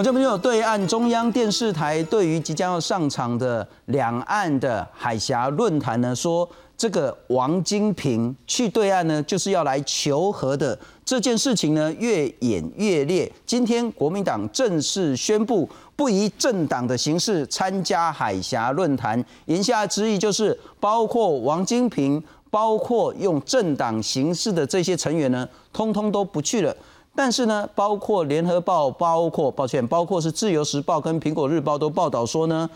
[0.00, 13.30] 我这边有对岸中央电视台对于即将要上场的两岸的海峡论坛呢，说这个王金平去对岸呢，就是要来求和的这件事情呢，越演越烈。
[13.44, 26.74] 今天国民党正式宣布不以政党的形式参加海峡论坛，言下之意就是包括王金平，包括用政党形式的这些成员呢，通通都不去了。
[27.14, 32.68] 但是呢，包括联合报，包括抱歉，包括是自由时报跟苹果日报都报道说呢，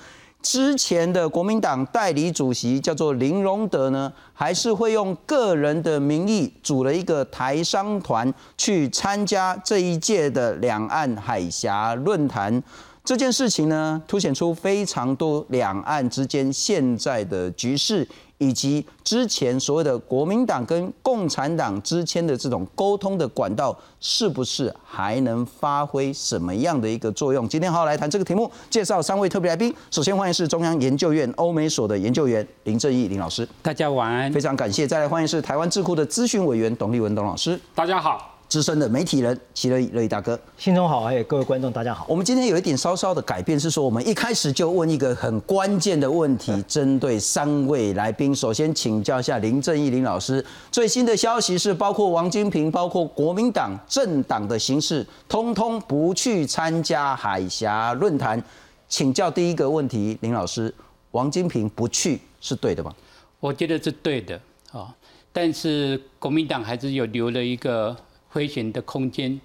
[0.43, 12.63] 之前的国民党代理主席叫做林荣德呢，还是会用个人的名义组了一个台商团去参加这一届的两岸海峡论坛。
[13.02, 18.07] 这件事情呢，凸显出非常多两岸之间现在的局势。
[18.38, 27.49] 以及之前所谓的国民党跟共产党之间的这种沟通的管道，是不是还能发挥什么样的一个作用？
[27.49, 29.74] 今天好好来谈这个题目，介绍三位特别来宾。
[29.91, 34.87] 首先欢迎是中央研究院欧美所的研究员林正义林老师，大家晚安，非常感谢。
[34.87, 38.34] 再来欢迎是台湾智库的咨询委员董立文董老师，大家好。
[38.48, 42.06] 资深的媒体人齐乐乐意大哥，新中好，还有各位观众，大家好。
[42.09, 48.32] 我们今天有一点稍稍的改变，是说我们一开始就问一个很关键的问题，针对三位来宾。
[48.34, 58.40] 首先请教一下林正义林老师，最新的消息是，包括王金平，包括国民党政党的形式，通通不去参加海峡论坛。
[58.88, 60.73] 请教第一个问题，林老师，
[61.10, 62.95] 王金平不去是对的吗？
[63.40, 64.94] 我觉得是对的啊，
[65.32, 67.97] 但是国民党还是有留了一个。
[68.34, 69.41] 回旋的空间，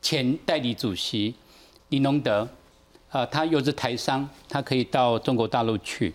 [0.00, 1.34] 前代理主席
[1.88, 2.48] 李农德，
[3.10, 6.14] 啊，他又是台商，他可以到中国大陆去。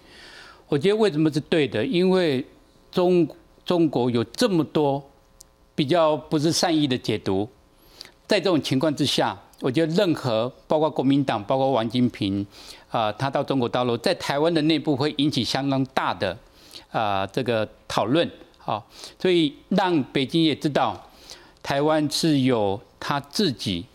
[0.69, 1.85] 我觉得为什么是对的？
[1.85, 2.45] 因为
[2.93, 3.27] 中
[3.65, 5.03] 中国有这么多
[5.75, 7.45] 比较不是善意的解读，
[8.25, 12.47] 在这种情况之下，我觉得任何包括国民党，包括王金平，
[12.89, 16.37] 啊，他到中国大陆，在台湾的内部会引起相当大的
[16.89, 18.87] 啊这个讨论，好，
[19.19, 21.09] 所以让北京也知道。
[21.63, 23.85] 台湾是有他自己，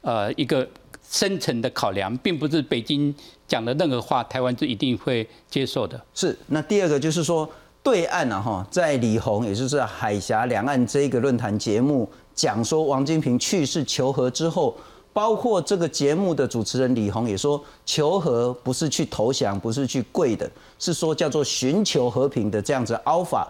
[0.00, 0.66] 呃，一个
[1.08, 3.14] 深层的考量，并不是北京
[3.46, 6.00] 讲的任何话，台湾是一定会接受的。
[6.14, 7.48] 是，那第二个就是说，
[7.82, 14.74] 对岸呢，哈，在李红，也就是海峡两岸这个论坛节目讲说，王金平去世求和之后，
[15.12, 23.46] 包括这个节目的主持人李红也说，求和不是去投降，不是去跪的，是说叫做寻求和平的这样子凹法。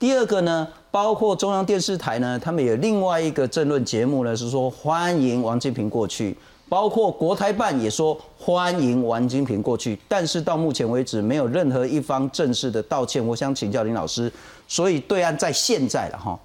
[0.00, 6.34] 第二个呢，包括中央电视台呢，他们有另外一个政论节目呢，是说欢迎王金平过去。
[6.70, 13.22] 包括国台办也说欢迎王金平过去，但是到目前为止没有任何一方正式的道歉。
[13.26, 14.32] 我想请教林老师，
[14.66, 16.38] 所以对岸在现在了哈，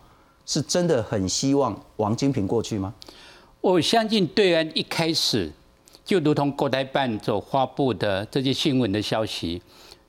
[0.45, 2.93] 是真的很希望王金平过去吗？
[3.61, 5.49] 我相信对岸一开始
[6.03, 9.61] 就如同国台办所发布的这些新闻的消息，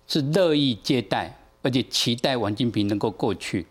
[0.09, 1.33] 是乐意接待。
[1.67, 3.67] 而且期待王金平能够过去，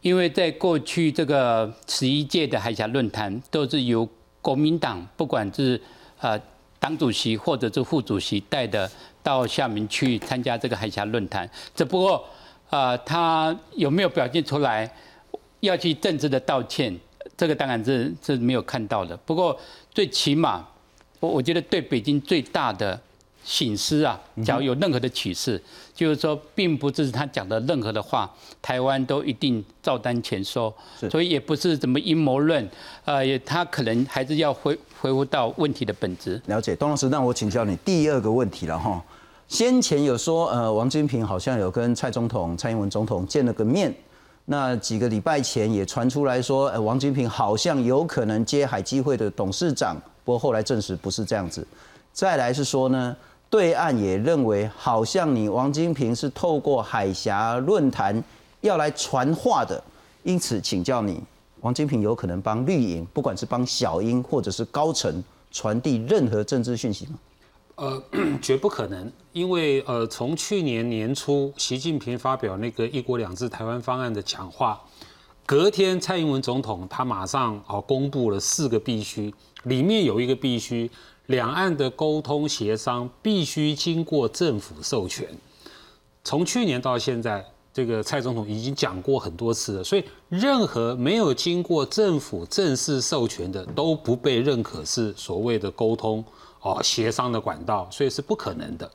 [0.00, 4.08] 因为在过去这个十一届的海峡论坛，都是由
[4.40, 5.78] 国民党不管是
[6.18, 6.40] 呃
[6.78, 8.90] 党主席或者是副主席带的
[9.22, 11.46] 到厦门去参加这个海峡论坛。
[11.74, 12.24] 只不过
[12.70, 14.90] 啊，他有没有表现出来
[15.60, 16.98] 要去政治的道歉，
[17.36, 19.14] 这个当然是是没有看到的。
[19.18, 19.54] 不过
[19.92, 20.66] 最起码，
[21.20, 22.98] 我我觉得对北京最大的。
[23.46, 24.20] 醒思啊！
[24.44, 25.62] 假如有任何的启示，
[25.94, 28.28] 就是说，并不是他讲的任何的话，
[28.60, 30.74] 台湾都一定照单全收。
[31.08, 32.68] 所以也不是怎么阴谋论，
[33.04, 36.42] 呃，也他可能还是要回回复到问题的本质。
[36.46, 39.00] 了解，董老师，那我请教你第二个问题了哈。
[39.46, 43.94] 先前有说，呃，王金平好像有跟蔡总统、蔡英文总统见了个面。
[44.46, 51.64] 那几个礼拜前也传出来说，呃，王金平好像有可能接海基会的董事长，不过后来证实不是这样子。
[52.12, 53.16] 再来是说呢？
[53.48, 58.22] 对岸也认为，好像你王金平是透过海峡论坛
[58.60, 59.82] 要来传话的，
[60.24, 61.22] 因此请教你，
[61.60, 65.22] 王金平有可能帮绿营，不管是帮小英或者是高层
[65.52, 67.12] 传递任何政治讯息吗？
[67.76, 68.02] 呃，
[68.42, 74.80] 绝不可能，因为呃，从去年年初习近平发表那个“一国两制”台湾方案的讲话，
[75.46, 79.32] 隔天蔡英文总统他马上哦公布了四个必须，
[79.62, 80.90] 里面有一个必须。
[81.26, 85.26] 两岸的沟通协商必须经过政府授权。
[86.22, 96.24] 从去年到现在，这个蔡总统已经讲过很多次了，所以任何没有经过政府正式授权的都不被认可是所谓的沟通
[96.62, 98.90] 哦协商的管道，所以是不可能的。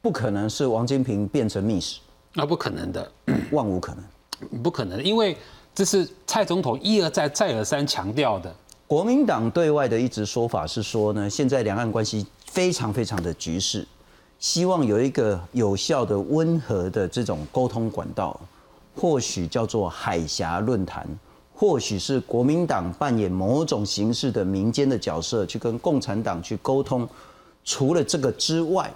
[0.00, 2.00] 不可能是王金平变成密使，
[2.34, 3.12] 那不可能的，
[3.52, 5.36] 万无可能，不可能，因为
[5.74, 8.54] 这是蔡总统一而再再而三强调的。
[8.88, 13.86] 国民党对外的一直说法是说呢，现在两岸关系非常非常的局势，
[14.38, 18.40] 希望有一个有效的、温和的这种沟通管道，
[18.96, 21.06] 或许叫做海峡论坛，
[21.54, 27.06] 或许是国民党扮演某种形式的民间的角色，去跟共产党去沟通。
[27.66, 28.90] 除了这个之外，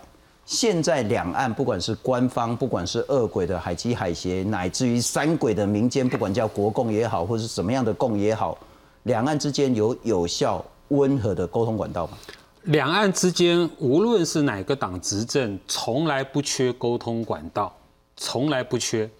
[0.47, 8.56] 现在两岸不管是官方，不管是二轨的海基海协，乃至于三轨的民间，不管叫国共也好，或是什么样的共也好。
[9.05, 12.17] 两岸之间有有效温和的沟通管道吗？
[12.65, 17.75] 两岸之间无论是哪个党执政，从来不缺沟通管道，
[18.17, 19.11] 从来不缺。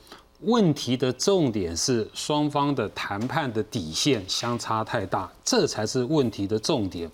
[0.43, 7.11] 问题的重点是双方的谈判的底线相差太大，这才是问题的重点。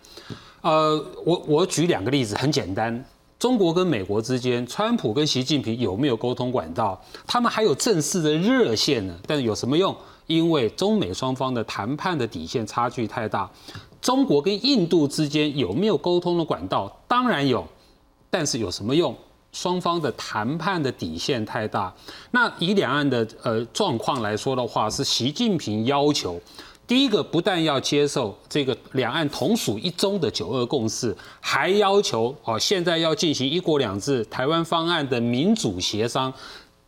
[0.61, 3.05] 呃，我我举两个例子，很简单。
[3.39, 7.01] 中国跟美国之间，川普跟习近平有没有沟通管道？
[7.27, 9.95] 他们还有正式的热线呢，但是有什么用？
[10.29, 13.51] 因为中美双方的谈判的底线差距太大，
[14.01, 16.89] 中国跟印度之间有没有沟通的管道？
[17.09, 17.67] 当然有，
[18.31, 19.13] 但是有什么用？
[19.51, 21.93] 双方的谈判的底线太大。
[22.31, 26.39] 那以两岸的呃状况来说的话，是习近平要求，
[26.87, 36.31] 第一个不但要接受这个两岸同属一中的九二共识，还要求哦现在要进行一国两制台湾方案的民主协商。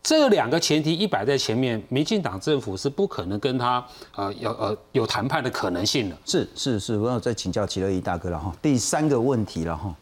[0.02, 3.84] 这两个前提一摆在前面，民进党政府是不可能跟他
[4.16, 6.16] 呃有呃有谈判的可能性的。
[6.24, 8.50] 是是是，我要再请教齐乐怡大哥了哈。
[8.62, 9.94] 第三个问题了哈，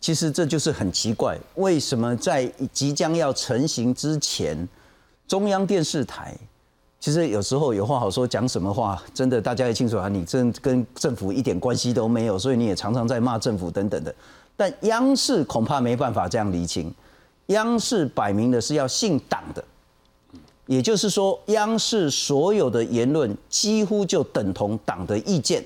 [0.00, 4.68] 其实这就是很奇怪，为什么在即将要成型之前，
[5.28, 6.36] 中央电视台
[6.98, 14.12] 其实有时候有话好说，讲什么话真的大家也清楚啊，你这跟政府一点关系都没有，所以你也常常在骂政府等等的。
[14.56, 16.92] 但央视恐怕没办法这样理清。
[17.46, 19.62] 央视摆明的是要信党的，
[20.66, 25.62] 也就是说，央视所有的言论几乎就等同党的意见。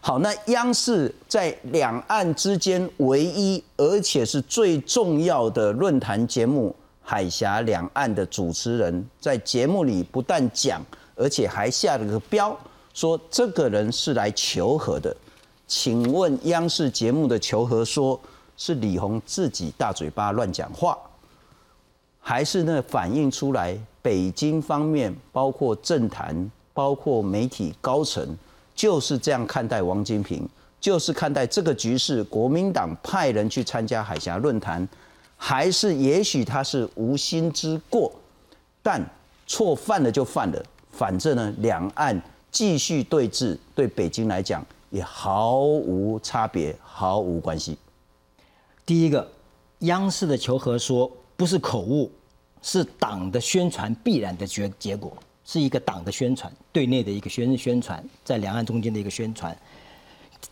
[0.00, 6.68] 好，那央视在两岸之间唯一而且是最重要的论坛节目
[7.02, 12.54] 《海峡两岸》的主持人，在节目里不但讲，而且还下了个标，
[12.92, 15.16] 说这个人是来求和的。
[15.68, 18.20] 请问央视节目的求和说
[18.56, 20.98] 是李红自己大嘴巴乱讲话？
[22.24, 28.24] 还是呢，反映出来北京方面，包括政坛、包括媒体高层，
[28.76, 30.48] 就是这样看待王金平，
[30.80, 32.22] 就是看待这个局势。
[32.22, 34.88] 国民党派人去参加海峡论坛，
[35.36, 38.10] 还是也许他是无心之过，
[38.84, 39.04] 但
[39.48, 42.22] 错犯了就犯了，反正呢，两岸
[42.52, 47.76] 继续对峙，对北京来讲也毫无差别，毫无关系。
[48.86, 49.28] 第一个，
[49.80, 51.10] 央视的求和说。
[51.42, 52.08] 不是口误，
[52.62, 55.12] 是党的宣传必然的结结果，
[55.44, 59.58] 是一个党的宣传，对内的一个宣宣传，在两岸中间的一个宣传，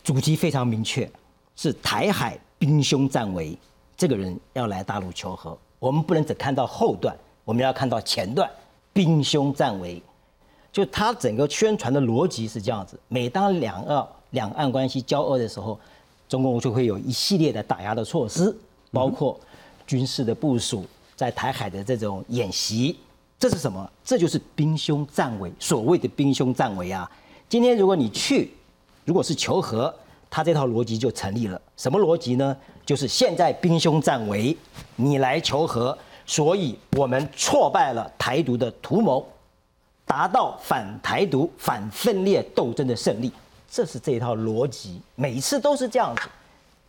[0.03, 1.09] 主题非常明确，
[1.55, 3.57] 是台海兵凶战危，
[3.95, 8.51] 这个人要来大陆求和，我们不能只看到后段，我们要看到前段，
[8.91, 10.03] 兵凶战危，
[10.73, 15.79] 就他整个宣传的逻辑是这样子，每当两岸两岸关系交恶的时候，
[16.27, 18.53] 中共就会有一系列的打压的措施，
[18.91, 19.39] 包括。
[19.91, 20.85] 军事的部署，
[21.17, 22.97] 在台海的这种演习，
[23.37, 23.91] 这是什么？
[24.05, 25.51] 这就是兵凶战危。
[25.59, 27.11] 所谓的兵凶战危啊，
[27.49, 28.53] 今天如果你去，
[29.03, 29.93] 如果是求和，
[30.29, 31.61] 他这套逻辑就成立了。
[31.75, 32.55] 什么逻辑呢？
[32.85, 34.55] 就是现在兵凶战危，
[34.95, 39.27] 你来求和，所以我们挫败了台独的图谋，
[40.05, 43.29] 达到反台独、反分裂斗争的胜利。
[43.69, 46.21] 这是这一套逻辑，每次都是这样子。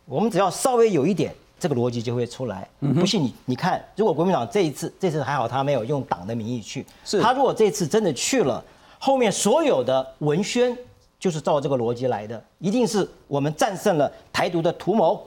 [0.04, 1.35] 我们只要稍微有一点。
[1.62, 7.23] 这个逻辑就会出来，不信你你看，如果国民党这一次这次还好，他没有用党的名义去，是。
[7.23, 8.61] 他如果这次真的去了，
[8.99, 10.76] 后面所有的文宣
[11.21, 15.25] 就是照这个逻辑来的，一定是我们战胜了台独的图谋，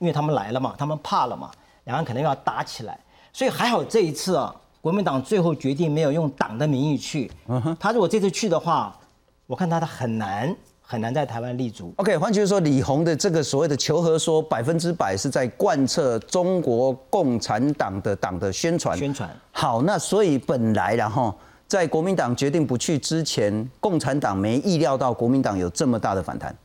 [0.00, 1.52] 因为他们来了嘛，他们怕了嘛，
[1.84, 2.98] 两岸可能要打起来，
[3.32, 7.30] 所以还好这一次啊，国民党最后决定没有用党的名义去，
[7.78, 8.98] 他如果这次去的话，
[9.46, 10.52] 我看他他很难。
[10.88, 11.92] 很难在台湾立足。
[11.96, 18.96] OK，换句话说，李红的这个所谓的求和说，百分之百是在贯彻中国共产党的党的宣传。
[18.96, 21.34] 宣传好，那所以本来然后
[21.66, 26.56] 在国民党决定不去之前，共产党没意料到国民党有这么大的反弹。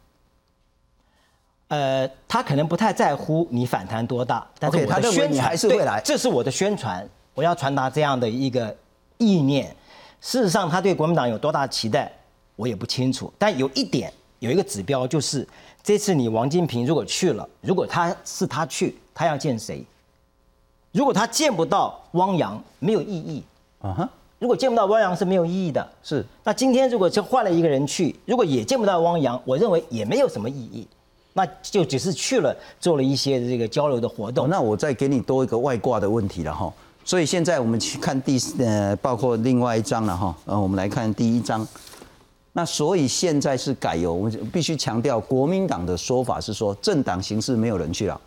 [1.69, 5.99] 呃，他可能不太在乎你反弹多大，但是我的宣传还是会来。
[6.05, 8.75] 这是我的宣传，我要传达这样的一个
[9.17, 9.75] 意念。
[10.19, 12.11] 事实上，他对国民党有多大期待？
[12.55, 15.47] 我也不清楚，但有一点有一个指标，就是
[15.83, 19.83] 这次你王金平如果去了，如果他是他去，他要见谁？
[20.91, 23.43] 如果他见不到汪洋，没有意义。
[23.81, 25.87] 啊哈，如果见不到汪洋是没有意义的。
[26.03, 26.25] 是。
[26.43, 30.85] 那今天如果就换了一个人去，如果也见不到汪洋，我认为也没有什么意义，
[31.33, 34.49] 那就只是去了做了一些这个交流的活动。
[34.49, 36.71] 那我再给你多一个外挂的问题了哈。
[37.03, 40.35] 所以现在我们去看第呃，包括另外一章了哈。
[40.45, 41.67] 呃，我们来看第一章。
[42.53, 48.19] 那所以现在是改由，我们必须强调，国民党的说法是说政党形式没有人去了，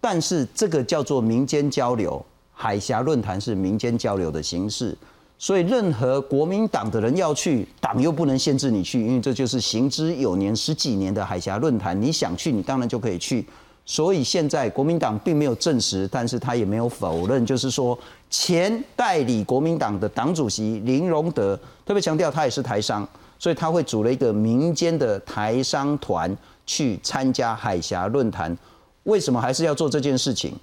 [0.00, 4.94] 但是这个叫做民间交流，海峡论坛是民间交流的形式，
[5.38, 13.46] 所以任何国民党的人要去，党又不能限制你去，因为这就是行之有年十几年的海峡论坛，你想去，你当然就可以去。
[13.86, 17.98] 所以现在国民党并没有证实，但是他也没有否认，就是说
[18.30, 23.06] 前代理国民党的党主席林荣德特别强调，他也是台商，
[23.38, 28.56] 所以他会组了一个民间的台商团去参加海峡论坛。
[29.02, 30.54] 为什么还是要做这件事情？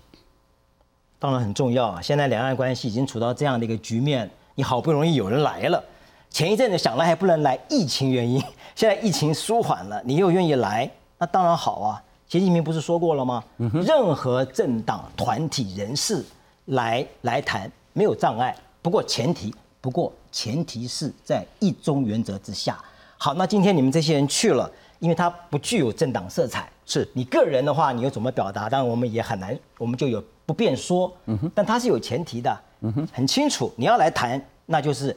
[1.19, 2.01] 当然很重要啊！
[2.01, 5.83] 现在两岸关系已经处到这样的一个局面，你好不容易有人来了，
[6.31, 8.41] 前一阵子想来还不能来，疫情原因，
[8.75, 12.01] 现在疫情舒缓了，你又愿意来，那当然好啊。
[12.31, 13.43] 习近平不是说过了吗？
[13.85, 16.23] 任何政党、团体、人士
[16.67, 22.81] 来来谈没有障碍，不过前提不过前提是在一中原则之下。
[23.17, 28.69] 好，那今天你们这些人去了，因为他不具有政党色彩，是你个人的话，你又怎么表达？
[28.69, 31.13] 当然我们也很难，我们就有不便说。
[31.25, 32.57] 嗯哼，但他是有前提的。
[32.79, 35.13] 嗯哼，很清楚，你要来谈，那就是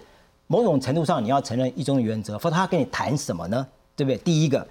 [0.48, 3.64] 某种程度上你要承认一中原则，否则他跟你谈什么呢？
[3.94, 4.18] 对不对？
[4.18, 4.66] 第一个。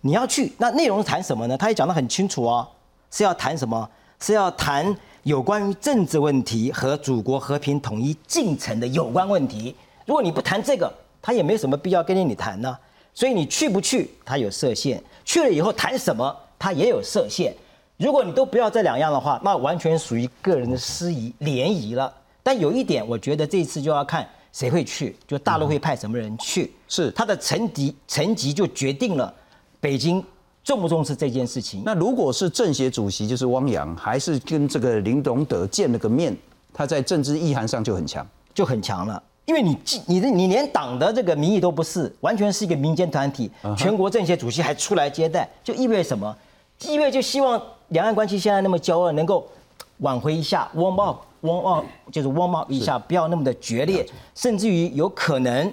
[0.00, 1.56] 你要去，那内容谈什么呢？
[1.56, 2.66] 他也讲得很清楚哦，
[3.10, 3.88] 是要谈什么？
[4.20, 9.74] 是要谈有关于政治问题和祖国和平统一进程的有关问题。
[10.06, 12.76] 如果你不谈这个，他也没什么必要跟你谈呢。
[13.14, 17.54] 所以你去不去，他有设限；去了以后谈什么，他也有设限。
[17.96, 22.12] 如果你都不要这两样的话，那完全属于个人的私仪联谊了。
[22.42, 29.34] 但有一点，我觉得这次就要看谁会去，就大陆会派什么人去，是他的层级层级就决定了。
[29.80, 30.24] 北京
[30.64, 31.82] 重不重视这件事情？
[31.84, 36.36] 那如果是政协主席，就是汪洋，还是跟这个林荣德见了个面，
[36.74, 39.22] 他在政治意涵上就很强，就很强了。
[39.46, 46.36] 因为你你的你连党的这个名义都不是，完全是一个民间团体，全国政协主席还出来接待，就意味着什么？
[46.86, 49.48] 意味就希望两岸关系现在那么交恶，能够
[49.98, 55.72] 挽回一下，warm up，warm up，就是 warm up 一下，不要那么的决裂，甚至于有可能。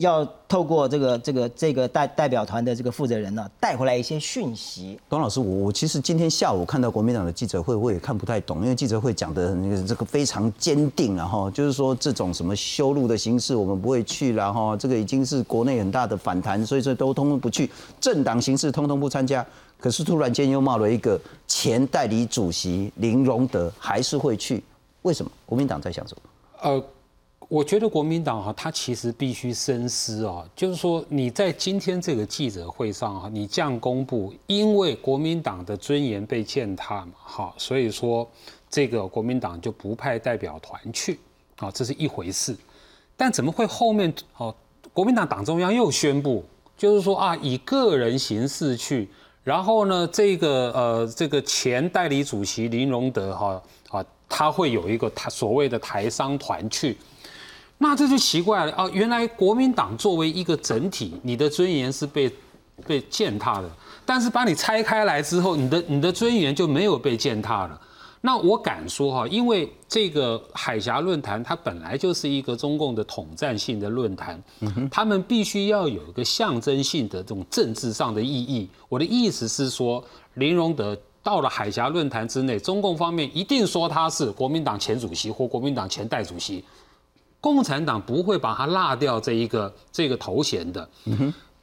[0.00, 4.98] 要透过这个这个这个代代表团的这个负责人呢，带回来一些讯息。
[5.10, 19.46] 董老师，我我其实今天下午看到国民党的记者会，我也看不太懂，因为记者会讲的那个这个非常坚定，然后就是说这种什么修路的形式我们不会去，然后这个已经是国内很大的反弹，所以说都通通不去，政党形式通通不参加。
[19.78, 24.64] 可是突然间又冒了一个前代理主席林荣德还是会去，
[25.02, 25.30] 为什么？
[25.44, 26.70] 国民党在想什么？
[26.70, 26.82] 呃。
[27.50, 38.24] 我觉得国民党哈，他其实必须深思啊，就是说你在今天这个记者会上哈，你这样公布，因为国民党的尊严被践踏嘛，哈，所以说
[38.68, 41.18] 这个国民党就不派代表团去
[41.56, 42.56] 啊，这是一回事。
[43.16, 44.54] 但怎么会后面哦，
[44.92, 46.44] 国民党党中央又宣布，
[46.76, 49.08] 就是说啊，以个人形式去，
[49.42, 56.96] 然后呢，这个呃，这个前代理主席林荣德哈啊，他会有一个他所谓的台商团去。
[57.82, 58.86] 那这就奇怪了啊！
[58.92, 62.30] 原来国民党作为一个整体，你的尊严是被
[62.86, 63.70] 被践踏的，
[64.04, 67.80] 但是把你拆开来之后，你的你的尊严就没有被践踏了。
[68.20, 74.38] 那我敢说哈，因为这个海峡论坛它本来就是一个中共的统战性的论坛，
[74.90, 78.68] 他们必须要有一个象征性的这种政治上的意义。
[78.90, 86.62] 我的意思是说，林荣德到了海峡论坛之内，中共方面一定说他是国民党前主席或国民党前代主席。
[87.40, 90.88] 共产党不会把他落掉这一个这个头衔的，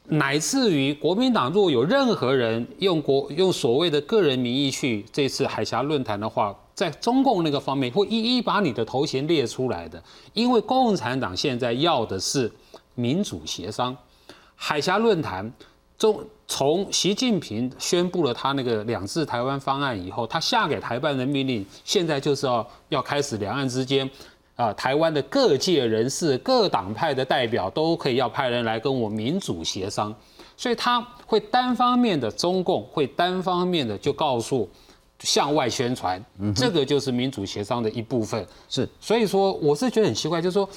[0.05, 10.01] 乃至于国民党若有任何人用国用所谓的个人名义去这次海峡论坛的话，在中共那个方面会一一把你的头衔列出来的，
[10.33, 12.51] 因为共产党现在要的是
[12.95, 13.95] 民主协商。
[14.55, 15.51] 海峡论坛
[15.97, 24.09] 中，从习近平宣布了他那个两制台湾方案以后，他下给台办的命令，现在就是要要开始两岸之间。
[24.57, 30.13] 啊，台湾的各界人士、各党派的代表都可以要派人来跟我民主协商，
[30.57, 34.67] 所以他会单方面的中共会单方面的就告诉
[35.19, 36.19] 向外宣传，
[36.55, 38.43] 这个就是民主协商的一部分。
[38.67, 40.67] 是，所以说我是觉得很奇怪，就是说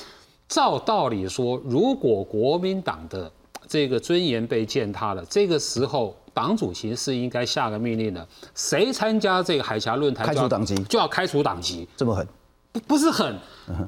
[0.47, 3.33] 照道理说，如果国民党的
[3.67, 12.29] 这个尊严被践踏了，这个时候党主席是应该下个命令的，谁参加这个海峡论坛，开除党籍就要开除党籍，这么狠。
[12.73, 13.37] 不不是很，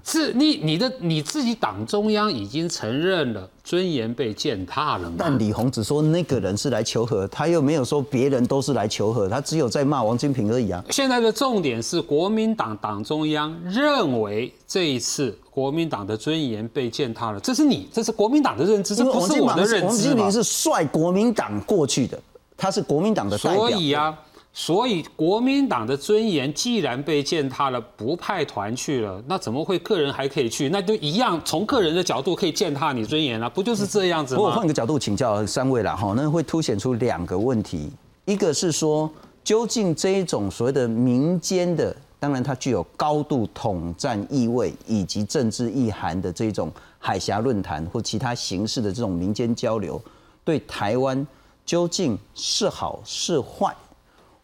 [0.05, 5.15] 是你你的你自己党中央已经承认了尊严被践踏了嘛？
[5.17, 10.85] 但李红只说那个人是来求和，他又没有说别人都是来求和，他只有在骂王金平而已啊。
[10.91, 22.21] 现在的重点是国民党党中央认为这一次国民党的尊严被践踏了，这是你这是国民党的认知，这不是我的认知王金平是率国民党过去的，
[22.57, 23.55] 他是国民党的代表。
[23.55, 24.19] 所以啊。
[24.54, 30.68] 所以国民党的尊严既然被践踏了，不派团去了，那怎么会个人还可以去？
[30.68, 34.42] 那就一样，从个人的角度可以践踏你尊严啊，不就是这样子吗？
[34.42, 37.90] 我换个角度请教三位了哈，那会凸显出两个问题，
[38.26, 39.11] 一个是说，
[39.42, 49.99] 究竟这一种所谓的民间的，当然它具有高度统战意味以及政治意涵的这种海峡论坛或其他形式的这种民间交流，
[50.44, 51.26] 对台湾
[51.64, 53.75] 究竟是好是坏？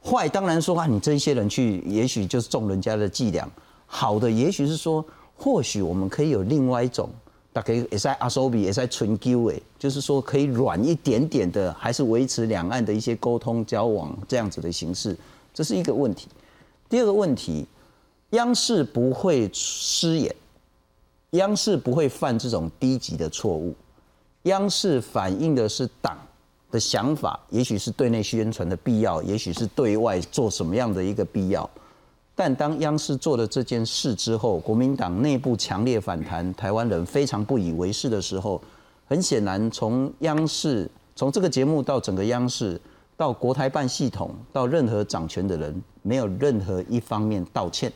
[0.05, 3.49] 坏当然说啊，你这些人去，也许就是中人家的伎俩。
[3.87, 5.05] 好的，也许是说，
[5.37, 7.11] 或许我们可以有另外一种，
[7.53, 15.17] 大概也是在阿苏比，也在纯纠诶，就是说可以软一点点的，还是维持两岸的一些沟通交往这样子的形式，
[15.53, 16.29] 这是一个问题。
[16.89, 17.67] 第二个问题，
[18.31, 20.35] 央视不会失言，
[21.31, 23.75] 央视不会犯这种低级的错误，
[24.45, 26.17] 央视反映的是党。
[26.71, 31.69] 的想法，也许是对内宣传的必要，也许是对外做什么样的一个必要。
[32.35, 38.61] 但当央视做了这件事之后，国民党内部强烈反弹，台湾人非常不以为是的时候，
[39.07, 42.81] 很显然，从央视，从这个节目到整个央视，
[43.17, 47.93] 到国台办系统，到任何掌权的人，没有任何一方面道歉。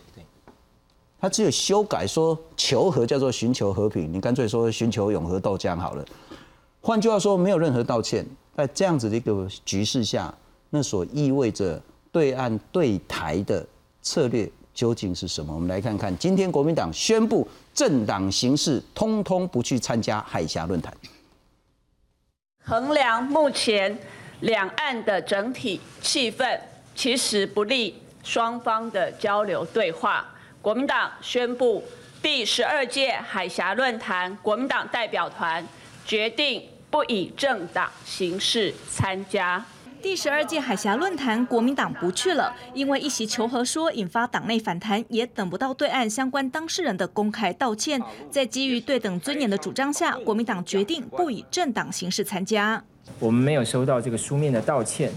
[1.21, 6.05] 他只有修改说求和叫做寻求和平，你干脆说寻求永和豆浆好了。
[6.81, 8.26] 换句话说，没有任何道歉。
[8.55, 10.33] 在这样子的一个局势下，
[10.71, 13.67] 那所意味着对岸对台的
[14.03, 15.55] 策略究竟是什么？
[15.55, 20.95] 我们来看看，今天国民党宣布政党形式通通不去参加海峡论坛。
[22.65, 23.99] 衡量目前
[24.41, 26.61] 两岸的整体气氛，
[26.95, 30.27] 其实不利双方的交流对话。
[30.61, 31.83] 国民党宣布
[32.23, 35.67] 第十二届海峡论坛国民党代表团
[36.05, 36.62] 决定。
[36.92, 39.64] 不以政党形式参加
[40.02, 48.02] 第十二届海峡论坛，国民党不去了，因为一席求和说引发党内反弹，也等不到对岸相关当事人的公开道歉。
[48.31, 52.85] 在基于对等尊严的主张下，国民党决定不以政党形式参加。
[53.18, 55.11] 我们没有收到这个书面的道歉。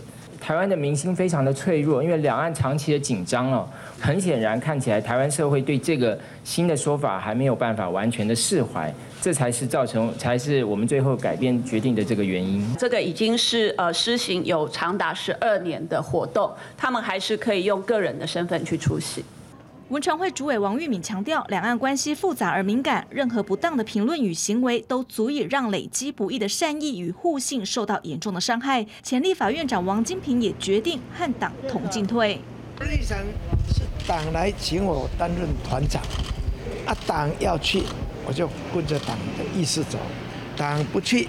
[0.45, 3.67] 台湾的民心非常的脆弱，因为两岸长期的紧张哦，
[3.99, 12.63] 很显然看起来台湾社会对这个新的说法还没有办法完全的释怀，这才是造成才是我们最后改变决定的这个原因。
[12.77, 19.25] 这个已经是呃施行有长达十二年的活动，他们还是可以用个人的身份去出席。
[19.89, 28.84] 文传会主委王玉敏强调，两岸关系复杂而敏感，任何不当的评论与行为都足以让累积不易的善意与互信受到严重的伤害。
[29.04, 32.39] 前立法院长王金平也决定和党同进退。
[32.80, 33.15] 立场
[33.71, 36.02] 是党来请我担任团长，
[36.88, 37.84] 啊，党要去
[38.26, 40.00] 我就跟着党的意思走，
[40.58, 41.28] 党不去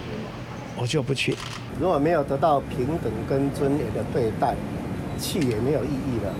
[0.79, 1.37] 我就不去。
[1.79, 4.57] 如果没有得到平等跟尊严的对待，
[5.21, 6.35] 去也没有意义了。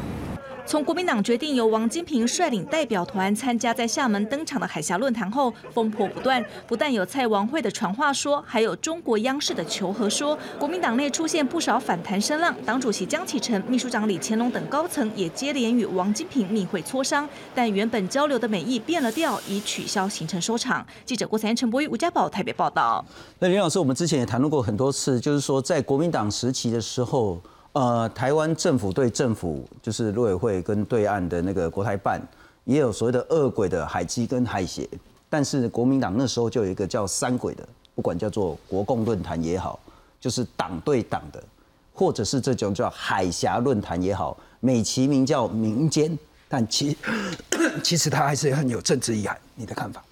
[0.67, 6.45] 从国民党决定由王金平率领代表团参加在厦门登场的海峡论坛后，风波不断。
[6.67, 10.37] 不但有蔡王会的传话说，还有中国央视的求和说。
[10.59, 20.85] 国民党内出现不少反弹声浪，党主席江启臣、秘书长李乾隆等高层也接连与王金平密会磋商，但原本交流的美意变了调，以取消行程收场。
[21.05, 23.05] 记者郭才陈博宇、吴家宝台北报道。
[23.39, 27.41] 那林老师，我们之前也谈论过很多次，就是说在国民党时期的时候。
[27.77, 32.19] 呃，台湾政府对政府，就是陆委会跟对岸的那个国台办，
[32.65, 34.89] 也有所谓的二轨的海基跟海协，
[35.29, 39.79] 但是国民党那时候就有一个叫三轨的，不管叫做国共论坛也好，
[40.19, 41.45] 就是党对党的，
[41.93, 46.97] 或者是这种叫海峡论坛也好，美其名叫民间，但其
[47.85, 49.39] 其实它还是很有政治意涵。
[49.55, 50.03] 你的看法？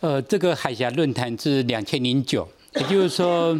[0.00, 3.56] 呃，这个海峡论坛是两千零九，也就是说，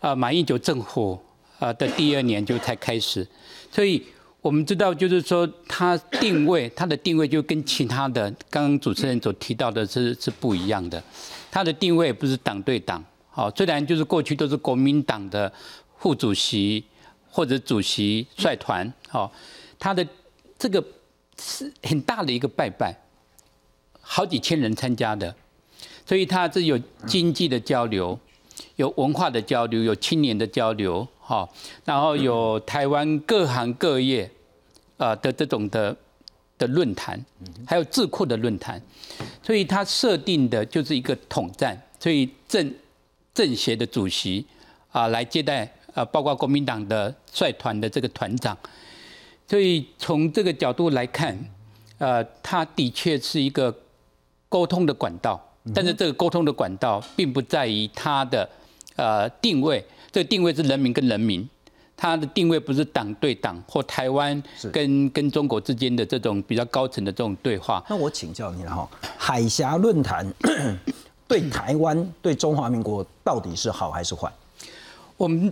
[0.00, 1.20] 啊，马英九政府。
[1.58, 3.26] 啊的第二年就才开始，
[3.70, 4.04] 所以
[4.40, 11.02] 我们知道，就是说它定位，它的定位就跟其他的刚刚主持人所提到的是是不一样的。
[11.50, 15.50] 它的定位不是党对党，好，虽然就是过去都是国民党的
[15.98, 16.84] 副主席
[17.30, 19.32] 或者主席率团，好，
[19.78, 20.06] 它的
[20.58, 20.84] 这个
[21.40, 22.94] 是很大的一个拜拜，
[24.00, 25.34] 好几千人参加的，
[26.04, 28.18] 所以它是有经济的交流，
[28.76, 31.06] 有文化的交流，有青年的交流。
[31.28, 31.48] 哈，
[31.84, 34.30] 然后有台湾各行各业，
[34.96, 35.96] 啊的这种的
[36.56, 37.20] 的论坛，
[37.66, 38.80] 还有智库的论坛，
[39.42, 42.72] 所以他设定的就是一个统战，所以政
[43.34, 44.46] 政协的主席
[44.92, 48.56] 啊来接待啊，包括国民党的率团的这个团长，
[49.48, 51.36] 所以从这个角度来看，
[51.98, 53.76] 呃，他的确是一个
[54.48, 58.48] 沟通的管道，但是这个沟通的管道并不在于它的
[58.96, 61.48] 呃定位，这个定位是人民跟人民。
[61.98, 67.82] 它的定位不是党对党或台湾跟跟中国之间的这种比较高层的这种对话。
[67.88, 70.30] 那我请教你了哈，海峡论坛
[71.26, 74.30] 对台湾对中华民国到底是好还是坏？
[75.16, 75.50] 我们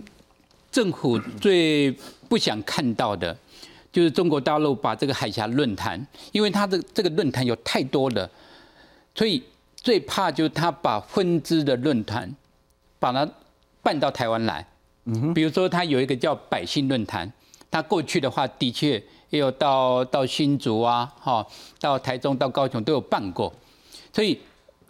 [0.71, 1.91] 政府最
[2.29, 3.35] 不想看到的，
[3.91, 8.29] 就是中国大陆把这个海峡论坛，因为它的这个论坛有太多的，
[9.15, 9.41] 所以
[9.85, 12.35] 最怕就是他把分支的论坛
[12.97, 13.29] 把它
[13.83, 14.65] 办到台湾来。
[15.03, 17.31] 嗯比如说，他有一个叫百姓论坛，
[17.69, 21.45] 他过去的话的确也有到到新竹啊，哈，
[21.79, 23.53] 到台中、到高雄都有办过，
[24.11, 24.39] 所以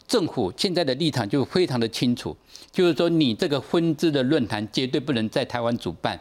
[0.07, 2.33] 政府现在的立场就非常的清楚，
[2.71, 6.17] 就是说你这个分支的论坛绝对不能在台湾主办，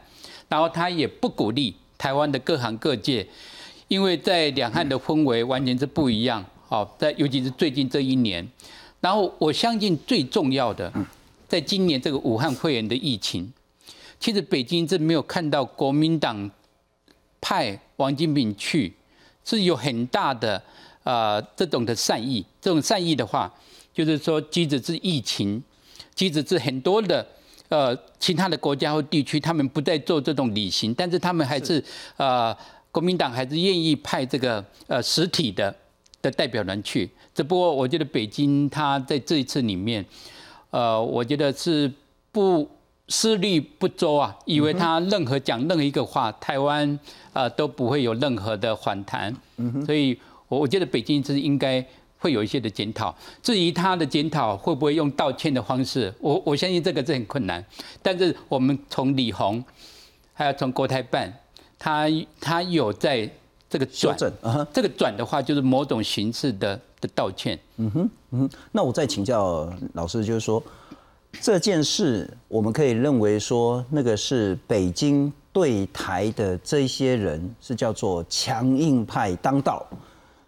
[0.48, 3.24] 然后他也不鼓励台湾的各行各界，
[3.86, 8.46] 因为在两岸的氛围完全是不一样，好，在尤其是最近这一年，
[9.00, 10.92] 然后我相信最重要的，
[11.46, 13.52] 在今年这个武汉肺炎的疫情。
[14.18, 16.50] 其实北京是没有看到国民党
[17.40, 18.94] 派王金平去，
[19.44, 20.62] 是有很大的
[21.02, 22.42] 呃这种的善意。
[22.62, 23.52] 这种善意的话，
[23.92, 25.62] 就是说，即使是疫情，
[26.14, 27.26] 即使是很多的
[27.68, 31.84] 呃其他的国家或地区，他们不再做这种旅行，但是他们还是
[32.16, 32.56] 呃
[32.90, 35.74] 国民党还是愿意派这个呃实体的
[36.24, 37.08] 的代表人去。
[37.32, 40.04] 只不过我觉得北京他在这一次里面，
[40.70, 41.92] 呃，我觉得是
[42.32, 42.68] 不。
[43.06, 46.98] 思虑不周啊，以为他任何讲任何一个话，台湾
[47.34, 49.30] 啊都不会有任何的反弹，
[49.84, 51.84] 所以我我觉得北京是应该
[52.18, 53.14] 会有一些的检讨。
[53.42, 57.62] 至于他的检讨会不会用道歉的方式，我我相信这个是很困难。
[58.00, 59.62] 但是我们从李红，
[60.32, 61.30] 还有从国台办，
[61.78, 62.08] 他
[62.40, 63.30] 他有在
[63.74, 64.16] 这个转，
[64.72, 67.58] 这个转的话就是某种形式的的道歉。
[67.78, 70.62] 嗯哼，嗯哼，那我再请教老师，就是说。
[71.40, 79.84] 这件事，我们可以认为说，那个是北京对台的这些人是叫做强硬派当道，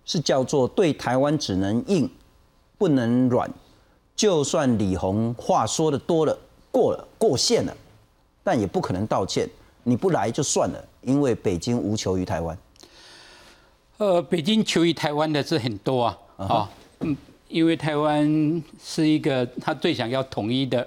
[0.04, 2.08] 是叫做对台湾只能硬，
[2.78, 3.50] 不能软。
[4.14, 6.38] 就算李红话说的多了，
[6.70, 7.76] 过了过线了，
[8.44, 9.50] 但也不可能道歉。
[9.82, 12.56] 你不来就算了，因为北京无求于台湾。
[13.98, 17.16] 呃，北京求于台湾的是很多啊，啊，嗯。
[17.48, 20.86] 因为台湾是一个他最想要统一的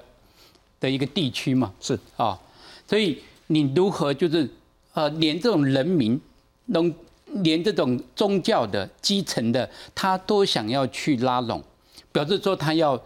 [0.77, 2.37] 的一个地区嘛，是啊，
[2.85, 3.17] 所以
[3.47, 4.47] 你如何就是
[4.93, 6.19] 呃，连这种人民，
[6.65, 6.93] 能
[7.35, 11.63] 连这种宗教的基层的，他都想要去拉拢，
[12.11, 13.01] 表示说他要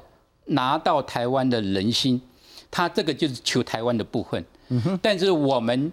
[0.45, 2.19] 拿到台湾的人心，
[2.71, 4.43] 他这个就是求台湾的部分。
[4.69, 5.91] 嗯哼，但是我们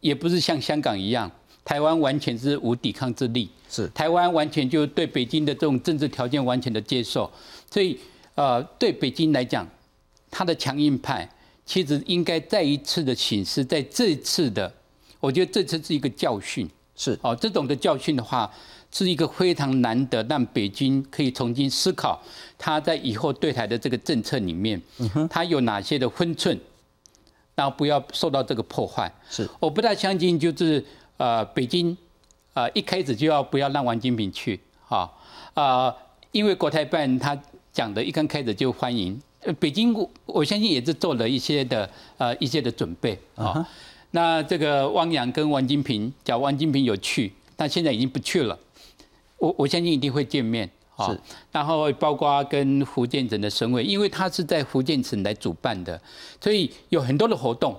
[0.00, 1.28] 也不是像香港一样。
[1.68, 3.86] 台湾完全是无抵抗之力，是。
[3.88, 7.30] 台湾完全就对北京的这种政治条件完全的接受，
[7.70, 7.98] 所以
[8.36, 9.68] 呃，对北京来讲，
[10.30, 11.30] 他的强硬派
[11.66, 14.72] 其实应该再一次的显示，在这次的，
[15.20, 17.18] 我觉得这次是一个教训，是。
[17.20, 18.50] 哦，这种的教训的话，
[18.90, 22.18] 是一个非常难得让北京可以重新思考
[22.56, 24.80] 他在以后对台的这个政策里面，
[25.28, 26.58] 他有哪些的分寸，
[27.54, 29.12] 然后不要受到这个破坏。
[29.28, 30.82] 是，我不太相信就是。
[31.18, 31.96] 呃，北京，
[32.54, 35.12] 呃，一开始就要不要让王金平去，哈，
[35.54, 35.94] 啊，
[36.30, 37.36] 因为国台办他
[37.72, 39.20] 讲的，一刚开始就欢迎，
[39.58, 39.92] 北京
[40.26, 43.66] 我相信也是做了一些的，呃，一些的准备，啊，
[44.12, 48.56] 那这个汪洋跟王金平，假如王金平有去，但现在已经不去了，
[49.38, 51.12] 我我相信一定会见面，啊，
[51.50, 56.00] 然后包括跟福建省的省委，因为他是在福建省来主办的，
[56.40, 57.76] 所以有很多的活动。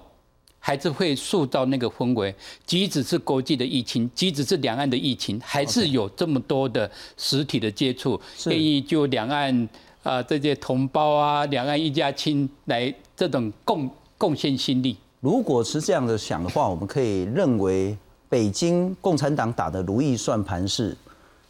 [0.69, 2.31] 还是会塑造那个氛围，
[2.63, 9.67] 即使是国际的疫情，即使是两岸的疫情，还是有这么多的实体的接触，愿意就两岸
[10.03, 14.95] 啊这些同胞啊，两岸一家亲来这种贡贡献心力。
[15.21, 17.97] 如果是这样的想的话，我们可以认为，
[18.29, 20.95] 北京共产党打的如意算盘是。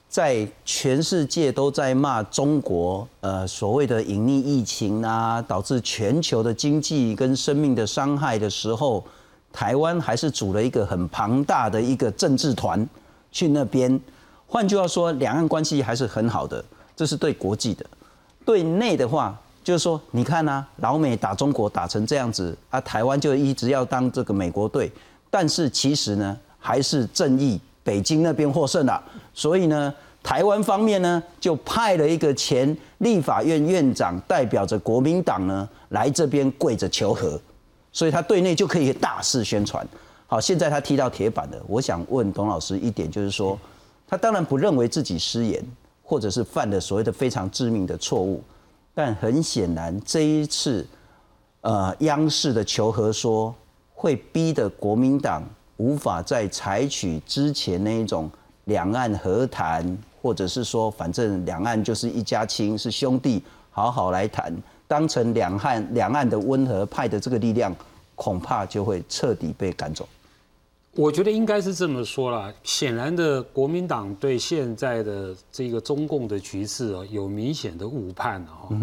[0.10, 9.06] 在全世界都在骂中国，呃，所谓的隐匿疫情啊，导致全球的经济跟生命的伤害的时候，
[9.54, 12.90] 台湾还是组了一个很庞大的一个政治团
[13.32, 14.02] 去那边。
[14.48, 17.86] 换句话说，两岸关系还是很好的，这是对国际的。
[18.44, 24.92] 对内的话，就是说，你看啊，老美打中国打成这样子啊，台湾就一直要当这个美国队，
[25.30, 27.62] 但是其实呢，还是正义。
[27.82, 29.02] 北京那边获胜了，
[29.40, 37.40] 所以呢，台湾方面呢就派了一个前立法院院长代表着国民党呢来这边跪着求和，
[37.94, 39.88] 所以他对内就可以大肆宣传。
[40.28, 43.58] 好，现在他踢到铁板了，我想问董老师一点，就是说，
[44.06, 45.64] 他当然不认为自己失言，
[46.04, 48.44] 或者是犯了所谓的非常致命的错误，
[48.94, 50.86] 但很显然这一次，
[51.62, 53.56] 呃，央视的求和说
[53.94, 55.42] 会逼得国民党
[55.78, 58.30] 无法再采取之前那一种
[58.70, 64.56] 两岸和谈，或者是说反正两岸就是一家亲，是兄弟，好好来谈，
[64.88, 67.76] 当成两岸两岸的温和派的这个力量，
[68.16, 70.08] 恐怕就会彻底被赶走。
[70.96, 72.52] 我觉得应该是这么说啦。
[72.64, 78.76] 显然的，国民党对现在的这个中共的局势啊，有明显的误判了哈。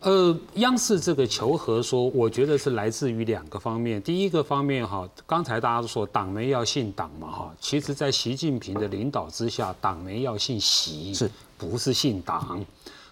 [0.00, 4.00] 呃，央视这个求和说，我觉得是来自于两个方面。
[4.02, 12.64] 第一个方面哈，刚才大家都说党媒要信党嘛哈，其实在习近平的领导之下，党媒要信习，是不是信党？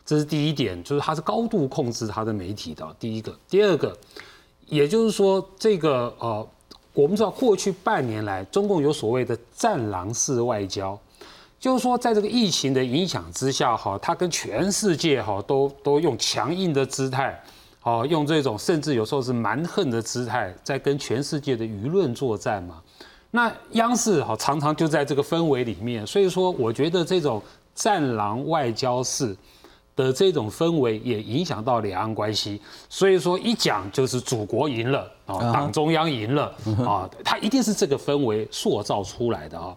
[0.04, 2.96] 这是第一点，就是他是高度控制他的媒体的。
[3.00, 3.96] 第一个，第二个，
[4.66, 6.46] 也就是说这个呃。
[6.92, 10.96] 我们知道，过去半年来，中共有所谓的“战狼式外交”，
[11.64, 17.42] 就是说，在这个疫情的影响之下，哈，他跟全世界哈都都用强硬的姿态，
[17.82, 22.82] 哦，用这种甚至有时候是蛮横的姿态，在跟全世界的舆论作战嘛。
[23.30, 27.40] 那央视哈常常就在这个氛围里面，所以说，我觉得这种
[27.74, 29.34] “战狼外交”式。
[29.96, 36.52] 的这种氛围也影响到两岸关系，所以说一讲就是祖国赢了啊，党中央赢了
[36.84, 39.72] 啊，他一定是这个氛围塑造出来的啊。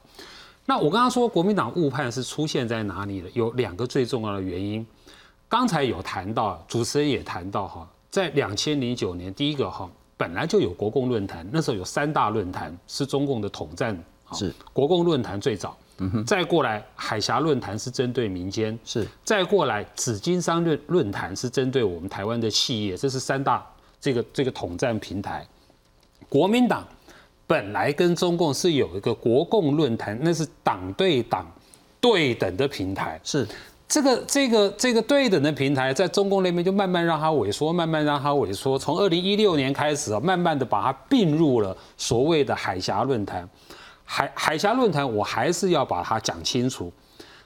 [0.69, 3.30] 那我刚刚说国民党误判是出现在哪里的？
[3.34, 4.86] 有两个最重要的原因，
[5.47, 13.97] 刚才有谈到，主持人也谈到哈，在两千零九年第一个哈，本来就有国共论坛，那时候有三大论坛是中共的统战，
[14.34, 15.77] 是国共论坛最早。
[16.27, 23.65] 再过来，海峡论坛是针对民间，是再过来，紫金山论论坛是针对我们台湾的企业，这是三大
[24.01, 25.47] 这个这个统战平台。
[26.27, 26.86] 国民党
[27.48, 31.50] 本来跟中共是有一个国共论坛，那是党对党
[32.02, 33.48] 对等的平台，是
[33.88, 43.48] 这个这个这个对等的平台，在中共那边就慢慢让它萎缩，慢慢让它萎缩，从二零一六年开始啊，慢慢的把它并入了所谓的海峡论坛。
[44.04, 46.92] 海海峡论坛，我还是要把它讲清楚。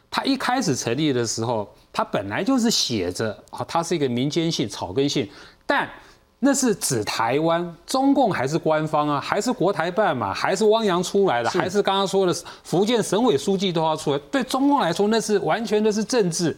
[0.10, 5.30] 它一开始成立的时候，它本来就是写着啊，它是一个民间性、草根性，
[5.66, 5.90] 但
[6.44, 14.18] 那是指台湾，中共还是官方啊，还是国台办嘛，还是汪洋出来的，还是刚刚说的福建省委书记都要出来。
[14.32, 16.58] 对中共来说，那是完全的是政治，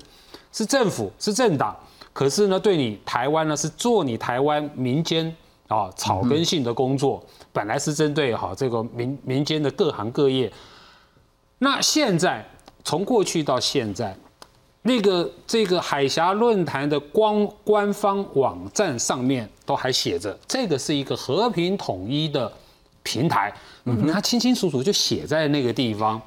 [0.54, 1.76] 是政府，是政党。
[2.14, 5.36] 可是呢，对你台湾呢，是做你台湾民间
[5.68, 7.22] 啊草根性的工作。
[7.52, 10.50] 本来是针对哈这个民民间的各行各业，
[11.60, 12.46] 那现在
[12.86, 14.18] 从过去到现在，
[14.84, 22.52] 那个这个海峡论坛的官官方网站上面都还写着，这个是一个和平统一的
[23.02, 23.54] 平台，
[23.86, 26.22] 嗯它清清楚楚就写在那个地方，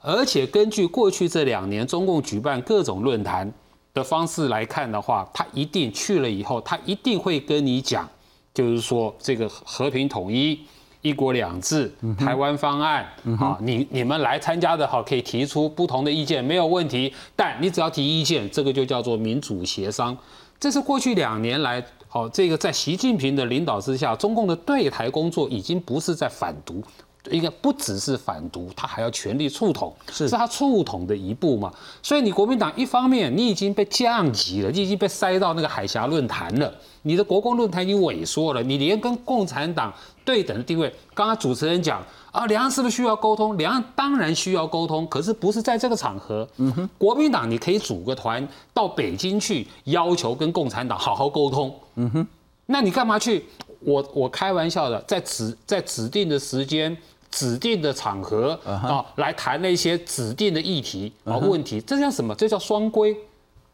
[0.00, 3.52] 而且根据过去这两年中共举办各种论坛
[3.92, 8.08] 的方式来看的话，他一定去了以后，他一定会跟你讲。
[8.52, 10.60] 就是说，这个和平统一、
[11.04, 13.06] 一国两制、台湾方案
[13.38, 17.12] 好，你你们来参加的好，可以提出不同的意见，没有问题。
[17.36, 20.16] 但你只要提意见，这个就叫做民主协商。
[20.58, 26.82] 这是过去两年来，好，这个在习近平的领导之下，中共的对台工作已经不是在反独。
[27.30, 31.72] 应该不只是反独，他还要全力促统，是是他促统的一步嘛？
[32.02, 39.92] 所以你国民党一方面你已经被降级了，你已经被塞到那个海峡论坛了，你的国共论坛已经萎缩了，你连跟共产党
[40.24, 40.92] 对等的地位。
[41.14, 43.56] 刚刚主持人讲啊，两岸是不是需要沟通？
[43.56, 46.46] 两岸当然需要沟通，可是不是在这个场合。
[46.58, 51.74] 嗯哼，国民党你可以组个团到北京去，要求跟共产党好好沟通。
[51.94, 52.26] 嗯哼，
[52.66, 53.46] 那你干嘛去？
[53.80, 56.96] 我我开玩笑的，在指在指定的时间。
[57.34, 62.32] 指定的场合啊，来谈那些指定的议题啊问题，这叫什么？
[62.36, 63.16] 这叫双规。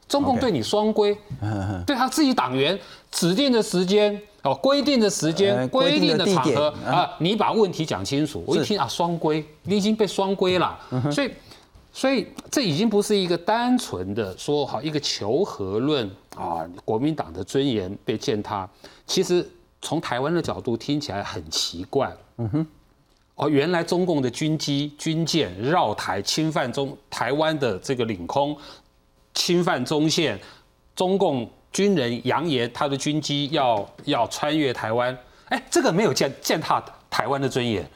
[0.09, 1.17] 中共对你双规，
[1.87, 2.77] 对他自己党员
[3.13, 8.43] 指定的时间哦，规定的时间、规定的场合啊，你把问题讲清楚。
[8.45, 10.77] 我一听啊，双规，你已经被双规了。
[11.13, 11.31] 所以，
[11.93, 18.69] 所以这已经不是一个单纯的说好一个求和论啊，国民党的尊严被践踏。
[19.07, 19.49] 其实
[19.81, 22.13] 从台湾的角度听起来很奇怪。
[22.39, 22.67] 嗯哼。
[23.41, 28.55] 哦，原来中共的军机、军舰绕台侵犯中台湾的这个领空，
[29.33, 30.39] 侵犯中线，
[30.95, 35.17] 中共军人扬言他的军机要要穿越台湾，
[35.49, 37.89] 哎，这个没有践践踏台湾的尊严。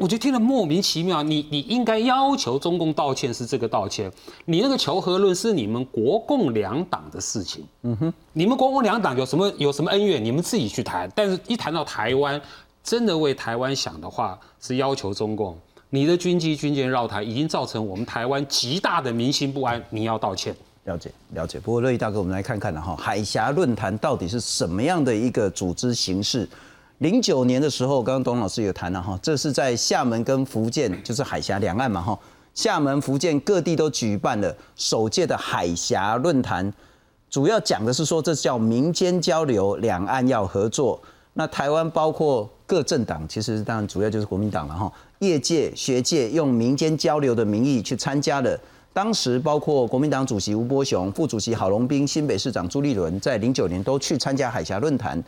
[0.00, 1.22] 我觉得听了莫名其妙。
[1.22, 4.10] 你你应该要求中共道歉是这个道歉，
[4.46, 7.64] 你那个求和论是你们国共两党的事情。
[7.82, 11.10] 嗯哼，你们国共两党有什么有什么恩怨，你们自己去谈。
[11.14, 12.40] 但是一谈到台湾，
[12.82, 15.56] 真的为台湾想的话，是要求中共，
[15.90, 20.54] 你的军机军舰绕台已经造成我们台湾极大的民心不安，你要道歉。
[20.84, 21.60] 了解了解。
[21.60, 26.48] 不过乐意大哥，我们来看看了哈，海峡论坛到底是什么样的一个组织形式？
[26.98, 32.18] 零九年的时候，刚刚董老师有谈了哈，这是在厦门跟福建，就是海峡两岸嘛哈，
[32.52, 36.72] 厦门、福建各地都举办了首届的海峡论坛，
[37.30, 41.00] 主要讲的是说这叫民间交流，两岸要合作。
[41.34, 48.58] 那台湾包括各政党，其实当然主要就是国民党了哈，业界、学界用民间交流的名义去参加了。
[48.94, 55.22] 当时包括国民党主席吴伯雄、副主席郝龙斌、新北市长朱立伦，在零九年都去参加海峡论坛。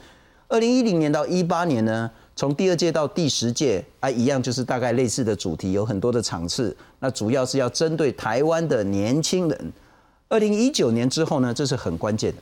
[0.49, 6.75] 二零一零年到一八年呢，从第二届到第十届啊，一样就是大概类似的主题，有很多的场次。
[7.01, 9.73] 那主要是要针对台湾的年轻人。
[10.31, 12.39] 二零一九年之后呢，这是很关键的，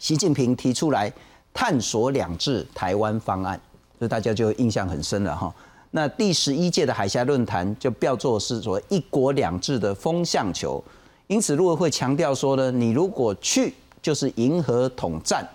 [0.00, 1.12] 习近平提出来
[1.54, 3.60] 探索两制台湾方案，
[4.00, 5.54] 所以大家就印象很深了哈。
[5.90, 10.82] 那第十一届的海峡论坛就叫做是说一国两制的风向球，
[11.26, 15.46] 因此陆委会强调说呢，你如果去就是迎合统战。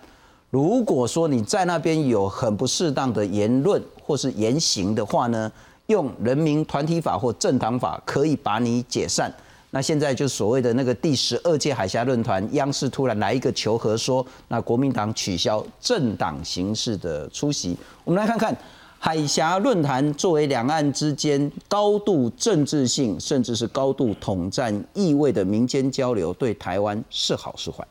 [0.52, 5.52] 如果说你在那边有很不适当的言论或是言行的话呢，
[5.88, 9.34] 用人民团体法或政党法可以把你解散。
[9.76, 17.76] 那现在就所谓的那个第十二届海峡论坛，央视突然来一个求和，说那国民党取消政党形式的出席。
[18.06, 18.56] 我们来看看
[18.98, 27.86] 海峡论坛作为两岸之间高度政治性，甚至是高度统战意味的民间交流，对台湾是好是坏？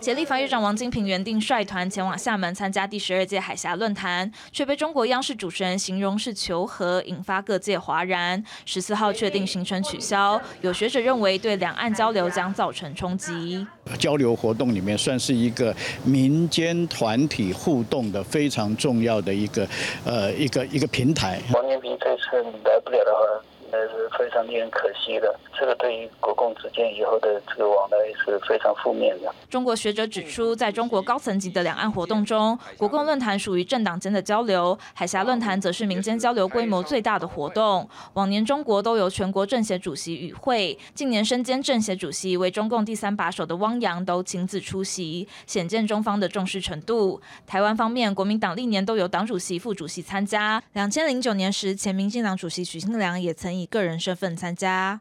[0.00, 8.42] 前立法院长王金平原定率团前往厦门参加第十二届海峡论坛，却被中国央视主持人形容是求和，引发各界哗然。
[8.64, 13.66] 十四号确定行程取消，有学者认为对两岸交流将造成冲击。
[13.98, 19.68] 交流活动里面算是一个民间团体互动的非常重要的一个
[20.04, 21.40] 呃一个一个平台。
[21.54, 23.44] 王金平这次来不了的话。
[23.70, 29.30] 那是非常令人可惜的，这个对于国共之间以后的这个往来是非常负面的。
[29.50, 37.86] 中国学者指出，在中国高层级的两岸活动中，国共论坛属于政党间的交流，海峡论坛则是民间交流规模最大的活动。
[38.14, 47.20] 往年中国都由全国政协主席与会，近年身兼政协主席为中共第三把手的汪洋都亲自出席，显见中方的重视程度。
[47.46, 50.62] 台湾方面，国民党历年都由党主席、副主席参加。
[50.72, 53.57] 两千零九年时，前民进党主席许信良也曾。
[53.58, 55.00] 以个人身份参加。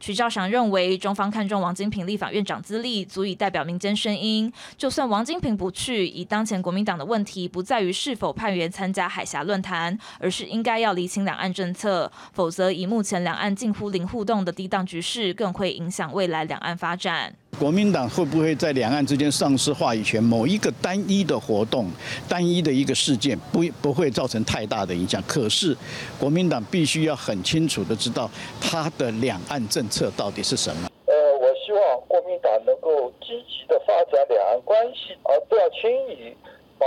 [0.00, 4.52] 曲兆祥认为，中方看中王金平立法院长资历，足以代表民间声音。
[4.76, 12.10] 就算王金平不去，以当前国民党的问题，不在于是否派员参加海峡论坛，而是应该要厘清两岸政策。
[12.32, 17.36] 否则，以目前两岸近乎零互动的低档局势，更会影响未来两岸发展。
[17.62, 20.20] 国民党会不会在两岸之间丧失话语权？
[20.20, 21.88] 某一个单一的活动、
[22.28, 25.22] 单一的一个事件，不不会造成太大的影响。
[25.28, 25.76] 可是，
[26.18, 28.28] 国民党必须要很清楚的知道
[28.60, 30.88] 他的两岸政策到底是什么。
[31.06, 36.34] 呃，我希望国民党能够积极的发展两岸关系，而不要轻易
[36.80, 36.86] 把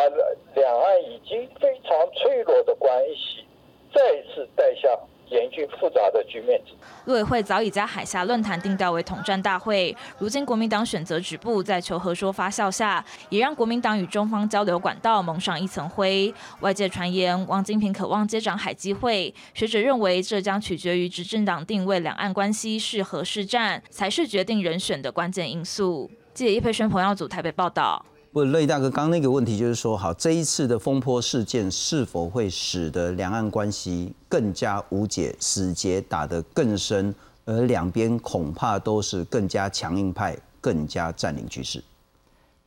[0.56, 3.45] 两岸已经非常脆弱的关系
[3.93, 4.01] 再
[4.34, 4.91] 次带向。
[5.30, 6.62] 严峻复杂的局面。
[7.06, 16.34] 陆委会早已将海峡论坛定调为统战大会，如今国民党选择止步，在求和说发酵下，也让国民党与中方交流管道蒙上一层灰。
[16.62, 26.10] 外界传言王金平渴望接掌海基会，学者认为这将取决于执政党定位两岸关系是何是战，才是决定人选的关键因素。
[26.34, 28.06] 记者叶佩轩、彭耀祖台北报道。
[28.36, 37.15] 不，乐大哥，刚刚那个问题就是说，好，这一次的风波事件是否会使得两岸关系更加无解，死结打得更深，
[37.46, 41.81] 而两边恐怕都是更加强硬派，更加占领局势。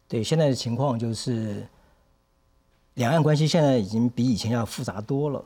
[0.09, 1.63] 对，现在的情况就是，
[2.95, 5.45] 两岸关系现在已经比以前要复杂多了。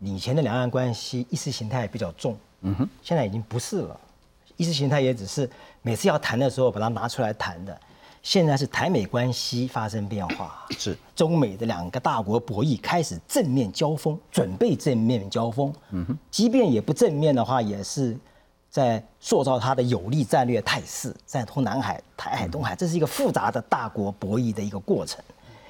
[0.00, 4.00] 以前的两岸关系意识形态比较重，嗯哼，现在已经不是了，
[4.56, 5.46] 意识形态也只是
[5.82, 7.78] 每次要谈的时候把它拿出来谈的。
[8.22, 15.74] 现在是台美关系发生变化，是中美的两个大国博弈开始正面交锋，准备正面交锋。
[15.90, 18.16] 嗯哼，即便也不正面的话，也是
[18.70, 25.20] 在塑造它的有利战略态势，在通南海、台海、东海，这是一个复杂的大国博弈的一个过程。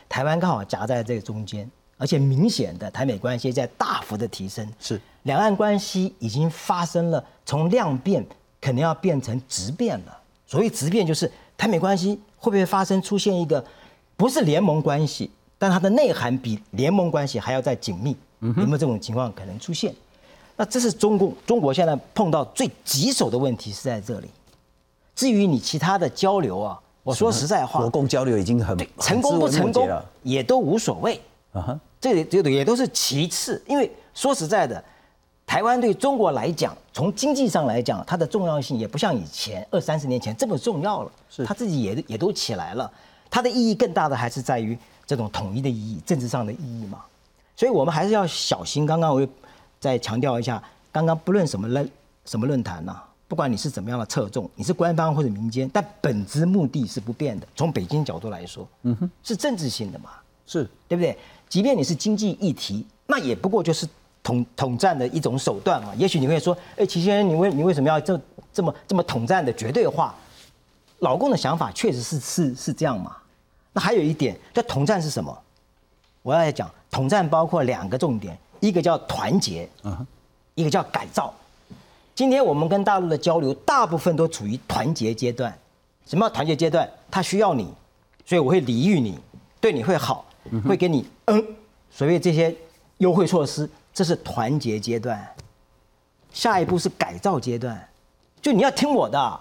[0.06, 8.22] 台湾刚好夹在这个中间，而且明显的台美关系在大幅的提升，是两岸关系已经发生了从量变
[8.60, 10.18] 可能要变成质变了。
[10.46, 12.20] 所谓质变，就是台美关系。
[12.42, 13.64] 会不会发生出现一个
[14.16, 18.16] 不是联盟关系，但它的内涵比联盟关系还要再紧密？
[18.40, 19.94] 有没有这种情况可能出现？
[20.56, 24.28] 那这是中共中国现在碰到最棘手的问题是在这里。
[25.14, 29.88] 至于你其他的交流啊，我说实在话，国共交流已经很成功不成功
[30.24, 31.20] 也都无所谓。
[31.52, 34.82] 啊哈，这这也都是其次，因为说实在的，
[35.46, 41.12] 台湾对中国来讲，从经济上来讲，它的重要性也不像以前二三十年前这么重要了。
[41.28, 42.90] 是，它自己也也都起来了，
[43.30, 47.02] 它的意义更大的还是在于这种统一的意义，政治上的意义嘛。
[47.54, 48.86] 所以我们还是要小心。
[48.86, 49.28] 刚刚我又
[49.78, 51.90] 再强调一下，刚刚不论什么论
[52.24, 57.46] 什么论坛呐，不管你是怎么样的侧重，你是官方或者民间，但本质目的是不变的。
[57.54, 60.10] 从北京角度来说，嗯哼，是政治性的嘛，
[60.46, 61.16] 是对不对？
[61.48, 63.86] 即便你是经济议题，那也不过就是
[64.22, 65.94] 统统战的一种手段嘛。
[65.96, 68.20] 也许你会说，哎，齐先生，你为你为什么要这
[68.52, 70.14] 这么这么统战的绝对化？
[70.98, 73.16] 老公的想法确实是是是这样嘛。
[73.72, 75.36] 那还有一点，这统战是什么？
[76.22, 80.06] 我要来讲，统战包括两个重点，一个叫团结，嗯，
[80.54, 81.34] 一个叫改造。
[82.14, 85.52] 今天我们跟大陆的交流，大部分都处于团结阶段。
[86.06, 86.88] 什么叫团结阶段？
[87.10, 87.72] 他需要你，
[88.24, 89.18] 所以我会礼遇你，
[89.60, 90.24] 对你会好。
[90.68, 91.44] 会给你嗯，
[91.88, 92.52] 所谓这些
[92.98, 95.26] 优惠措施，这是团结阶段。
[96.30, 97.88] 下一步是改造阶段，
[98.40, 99.40] 就你要听我的，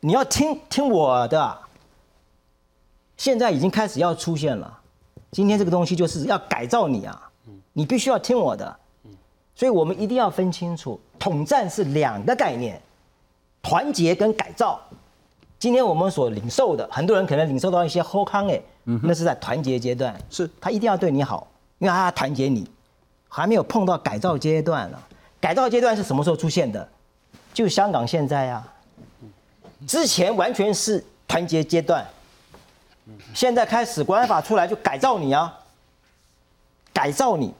[0.00, 1.58] 你要听听我的。
[3.16, 4.80] 现在已经开始要出现了，
[5.32, 7.30] 今天这个东西就是要改造你啊，
[7.72, 8.76] 你必须要听我的。
[9.54, 12.80] 所以我们一定要分清楚，统战是两个概念，
[13.60, 14.80] 团结跟改造。
[15.58, 18.60] 今天我们所领受的，很多人可能领受到一些后康哎。
[18.84, 21.46] 那是在团结阶段，是他一定要对你好，
[21.82, 22.64] 因为他团结你，
[23.28, 24.98] 还没有碰到改造阶段呢。
[25.40, 26.88] 改造阶段是什么时候出现的？
[27.52, 28.72] 就香港现在啊，
[29.84, 32.06] 之前完全是团结阶段，
[33.34, 35.52] 现在开始国安法出来就改造你啊，
[36.92, 37.52] 改造你，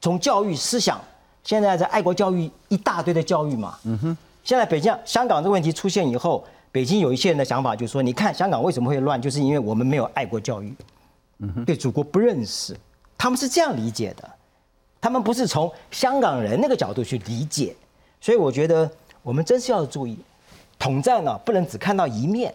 [0.00, 1.00] 从教育思想，
[1.42, 3.76] 现在在爱国教育一大堆的教育嘛。
[3.82, 6.46] 嗯哼，现在北京、香港这个问题出现以后。
[6.70, 10.74] 北京有一些人的想法就是说，你看香港为什么会乱，就是因为我们没有爱国教育，
[11.64, 12.76] 对祖国不认识，
[13.24, 14.30] 他们是这样理解的，
[15.00, 17.74] 他们不是从香港人那个角度去理解，
[18.20, 18.90] 所以我觉得
[19.22, 20.18] 我们真是要注意，
[20.78, 22.54] 统战呢不能只看到一面，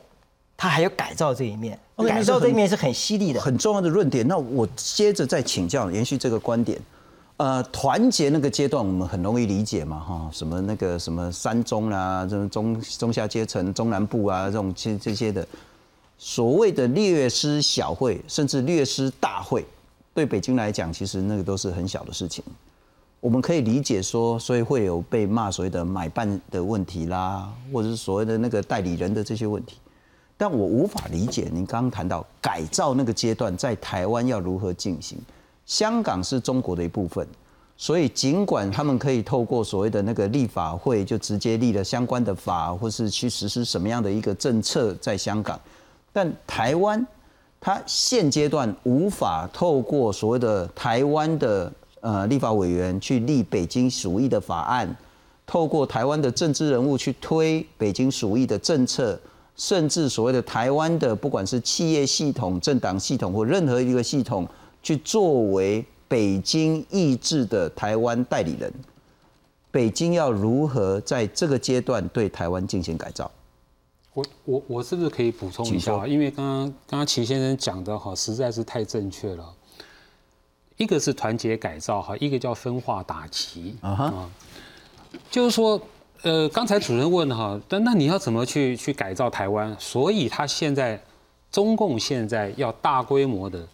[0.56, 1.76] 他还有改造这一面，
[2.08, 4.28] 改造这一面是很犀利的，很重要的论点。
[4.28, 6.80] 那我接着再请教，延续这个观点。
[7.38, 15.44] 呃，团结那个阶段我们很容易理解嘛，哈，什么那个什么三中啊，这种中中下阶层、中南部啊，这种这这些的。
[16.20, 19.66] 所谓的略施小会，甚至略施大会，
[20.20, 22.44] 对北京来讲，其实那个都是很小的事情。
[23.22, 29.78] 我们可以理解说，所以会有被骂所谓的买办的问题啦，或者是所谓的那个代理人的这些问题。
[30.36, 35.18] 但我无法理解您刚刚谈到改造那个阶段在台湾要如何进行。
[35.66, 37.26] 香港是中国的一部分，
[37.78, 45.58] 所以尽管他们可以透过所谓的那个立法会，就直接立了相关的法，或是去实施什么样的一个政策在香港，
[46.12, 47.06] 但台湾
[47.62, 54.95] 他现阶段无法透过所谓的台湾的呃立法委员去立北京鼠疫的法案，
[55.45, 59.20] 透过台湾的政治人物去推北京鼠疫的政策，
[59.55, 64.47] 甚至所谓的台湾的不管是企业系统、政党系统或任何一个系统。
[64.82, 68.74] 去作为北京意志的台湾代理人，
[69.72, 73.30] 北京要如何在这个阶段对台湾进行改造？
[74.14, 76.07] 我我我是不是可以补充一下？
[76.07, 79.53] 因为刚刚刚刚秦先生讲的哈实在是太正确了。
[80.78, 84.30] 一个是团结改造哈，一个叫分化打击啊哈。
[85.30, 85.80] 就是说，
[86.22, 89.76] 呃，刚才主任问哈，但那你要怎么去去改造台湾？
[89.80, 91.01] 所以他现在
[91.51, 93.68] 中共现在要大规模的。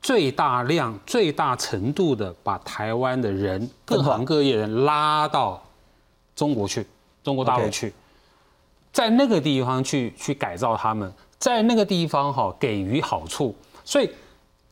[0.00, 5.60] 最大量、最大程度的把台湾的人、各行各业人拉到
[6.36, 6.86] 中国去，
[7.24, 7.92] 中国大陆去，
[8.92, 13.54] 在那个地方去去改造他们，在那个地方哈给予好处。
[13.84, 14.10] 所以，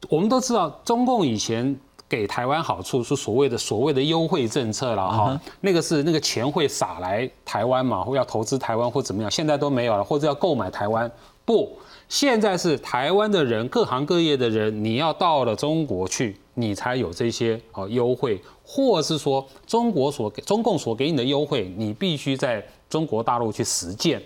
[0.08, 1.74] 我们都知道，中共以前
[2.08, 11.10] 给台湾好处是所谓的所谓的优惠政策了哈，那个是那个钱会撒来台湾嘛，或要投资台湾或怎么样，现在都没有了，或者要购买台湾
[11.44, 11.76] 不。
[12.08, 24.22] 现在是台湾的人，各行各业的人，你要到了中国去，你才有这些哦优惠，或是说中国所给中共所给你的优惠，你必须在中国大陆去实践，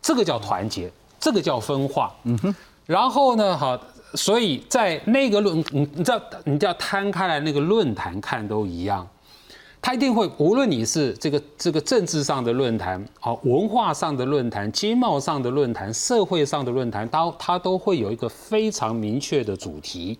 [0.00, 2.14] 这个叫团结，这个叫分化。
[2.24, 2.54] 嗯哼。
[2.86, 3.78] 然后呢，好，
[4.14, 9.06] 所以在那个论，你你知道，你叫摊开来那个论坛看都一样。
[9.80, 20.18] 他一定会，无论你是这个这个政治上的论坛，好文化上的论坛，经贸上的论坛，社会上的论坛，都他都会有一个非常明确的主题。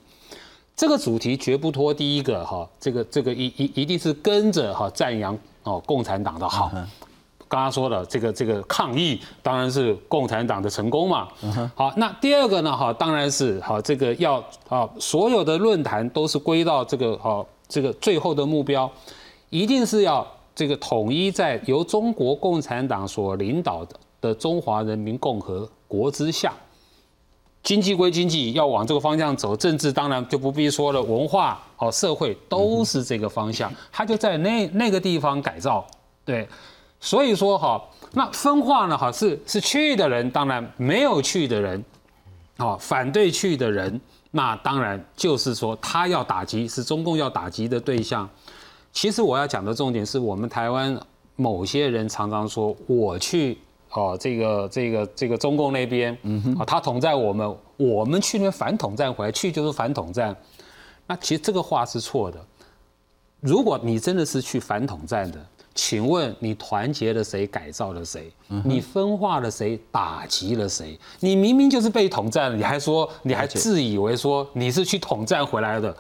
[0.77, 6.71] 这个主题绝不脱第一个哈，这个这个一一一定是跟着哈赞扬哦共产党的好。
[7.49, 11.27] 刚刚说的这个这个抗议，当然是共产党的成功嘛。
[11.75, 18.91] 好，那第二个呢哈，当然是好这个要啊所有的论坛都是归到这个好这个最后的目标，
[19.49, 26.53] 一定是要这个统一在由中国共产党所领导的的中华人民共和国之下。
[27.63, 33.71] 经济归经济，要往这个方向走；政治当然就不必说了，文化好，社会都是这个方向。
[33.91, 35.85] 他就在那那个地方改造，
[36.25, 36.49] 对。
[37.01, 37.83] 所以说哈，
[38.13, 41.85] 那分化呢哈是是去的人，当然没有去的人，
[42.57, 48.29] 好，反对去的人，那当然就是说他要打击，是中共要打击的对象。
[48.93, 50.99] 其实我要讲的重点是我们台湾
[51.37, 53.59] 某些人常常说我去。
[53.93, 56.13] 哦，这个这个这个中共那边，
[56.59, 60.37] 啊，他统战我们，我们去那边反统战回来，去就是反统战。
[61.07, 62.39] 那其实这个话是错的。
[63.41, 65.43] 如果你真的是去反统战的，
[65.79, 68.29] 请问你团结了谁，改造了谁？
[68.65, 70.99] 你分化了谁，打击了谁？
[71.21, 75.97] 你明明就是被统战了，你还说你还自以为说你是去统战回来的？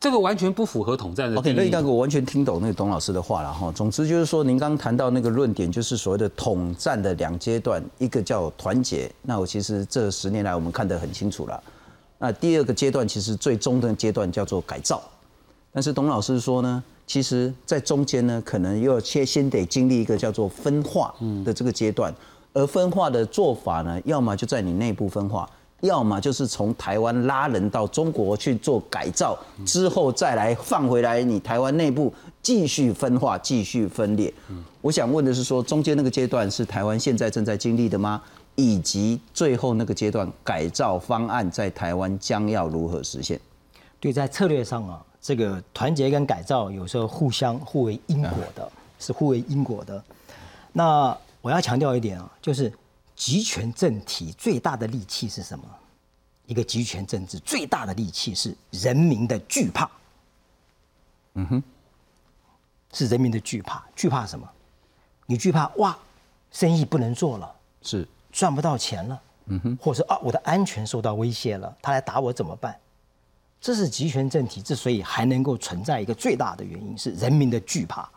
[0.00, 1.38] 这个完全不符合统战的。
[1.38, 3.70] OK，那大哥，我完全听懂那个董老师的话了哈。
[3.70, 9.08] 总之就是说，您刚谈到那个论点，就是所谓的统战的两阶段，一个叫团结。
[9.22, 11.62] 那我其实这十年来我们看得很清楚了。
[12.18, 15.00] 那第二个阶段，其实最终的阶段叫做改造。
[15.72, 21.12] 但是董老师说呢，其实在中间呢，可能又先先得经历一个叫做分化
[21.44, 22.14] 的这个阶段。
[22.52, 25.50] 而分化的做法呢，要么就在你内部分化。
[25.80, 29.36] 要么就是从台湾拉人到中国去做改造，
[29.66, 34.32] 之后再来放回来，你台湾内部继续分化、继续分裂。
[34.80, 38.22] 我想问的是，说中间那个阶段是台湾现在正在经历的吗？
[38.54, 43.40] 以及最后那个阶段改造方案在台湾将要如何实现？
[44.00, 50.02] 对，在策略上啊，这个团结跟改造有时候互相互为因果的，是互为因果的。
[50.72, 52.72] 那我要强调一点啊，就是。
[53.16, 55.64] 集权政体最大的利器是什么？
[56.46, 59.90] 一个集权政治最大的利器是人民的惧怕。
[61.34, 61.62] 嗯哼，
[62.94, 64.48] 是人民的惧怕，惧怕什么？
[65.26, 65.98] 你惧怕哇，
[66.50, 69.22] 生意不能做了，是赚不到钱了。
[69.48, 72.74] 嗯哼，或是啊，我的安全受到威胁了，他来打我怎么办？
[73.60, 78.08] 这是集权政体之所以还能够存在一个最大的原因，是人民的惧怕。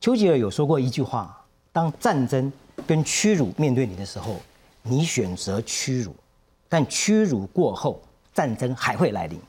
[0.00, 2.52] 丘吉尔有说过一句话：当战争。
[2.88, 4.40] 跟屈辱面对你的时候，
[4.82, 6.12] 你选择屈辱，
[6.68, 8.02] 但屈辱过后，
[8.34, 9.40] 战争还会来临。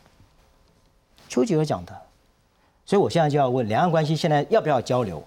[1.28, 2.02] 丘吉尔讲的，
[2.86, 5.24] 所以我现在就要问：两岸关系现在要不要交流？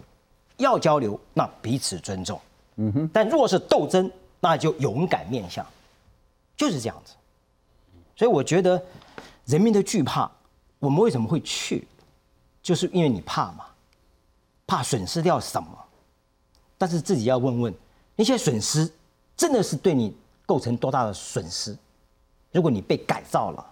[0.59, 2.41] 要交流，那彼此尊重。
[2.77, 3.11] 嗯哼。
[3.13, 4.09] 但若是斗争，
[4.39, 5.67] 那就勇敢面向，
[6.57, 7.15] 就是这样子。
[8.15, 8.81] 所以我觉得，
[9.49, 10.31] 人民的惧怕，
[10.79, 11.89] 我们为什么会去？
[12.63, 13.65] 就是因为你怕嘛，
[14.67, 15.69] 怕损失掉什么。
[16.77, 17.75] 但是自己要问问。
[18.15, 18.89] 那些损失
[19.37, 21.77] 真的是对你构成多大的损失？
[22.53, 23.65] 如果你被改造了，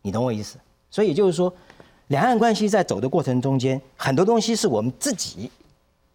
[0.00, 0.58] 你懂我意思？
[0.90, 1.52] 所以就是说，
[2.06, 5.50] 两岸关系在走的过程中间，很多东西是我们自己，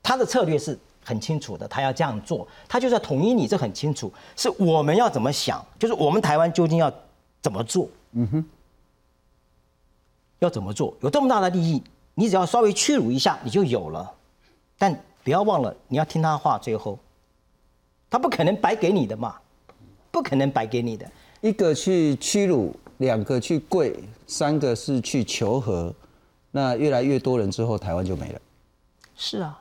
[0.02, 4.12] 他的策略是很清楚的，他要这样做，他就在统一你，这很清楚。
[4.36, 6.92] 是我们要怎么想，就是我们台湾究竟要
[7.42, 7.88] 怎么做？
[8.14, 8.46] 嗯哼，
[10.40, 10.94] 要怎么做？
[11.02, 11.82] 有这么大的利益，
[12.16, 14.10] 你只要稍微屈辱一下，你就有了。
[14.78, 16.98] 但不要忘了，你要听他话，最后。
[18.10, 19.36] 他不可能白给你的嘛，
[20.10, 21.10] 不可能白给你的。
[21.42, 25.94] 一个去屈辱，两个去跪，三个是去求和，
[26.50, 28.42] 那越来越多人之后，台湾就没了。
[29.16, 29.60] 是啊，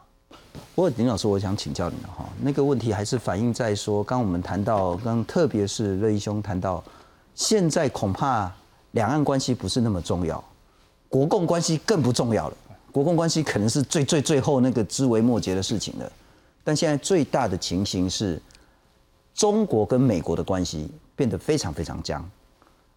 [0.74, 6.82] 不过林老师，我想请教你哈，那个问题还是反映在说，刚我们谈到，刚特别是乐义兄谈到，
[7.34, 8.50] 现在恐怕
[8.92, 10.42] 两岸关系不是那么重要，
[11.08, 12.56] 国共关系更不重要了。
[12.90, 16.12] 国共关系可能是最最最后那个枝微末节的事情了。
[16.64, 18.40] 但现在最大的情形是，
[19.34, 22.22] 中国跟美国的关系变得非常非常僵，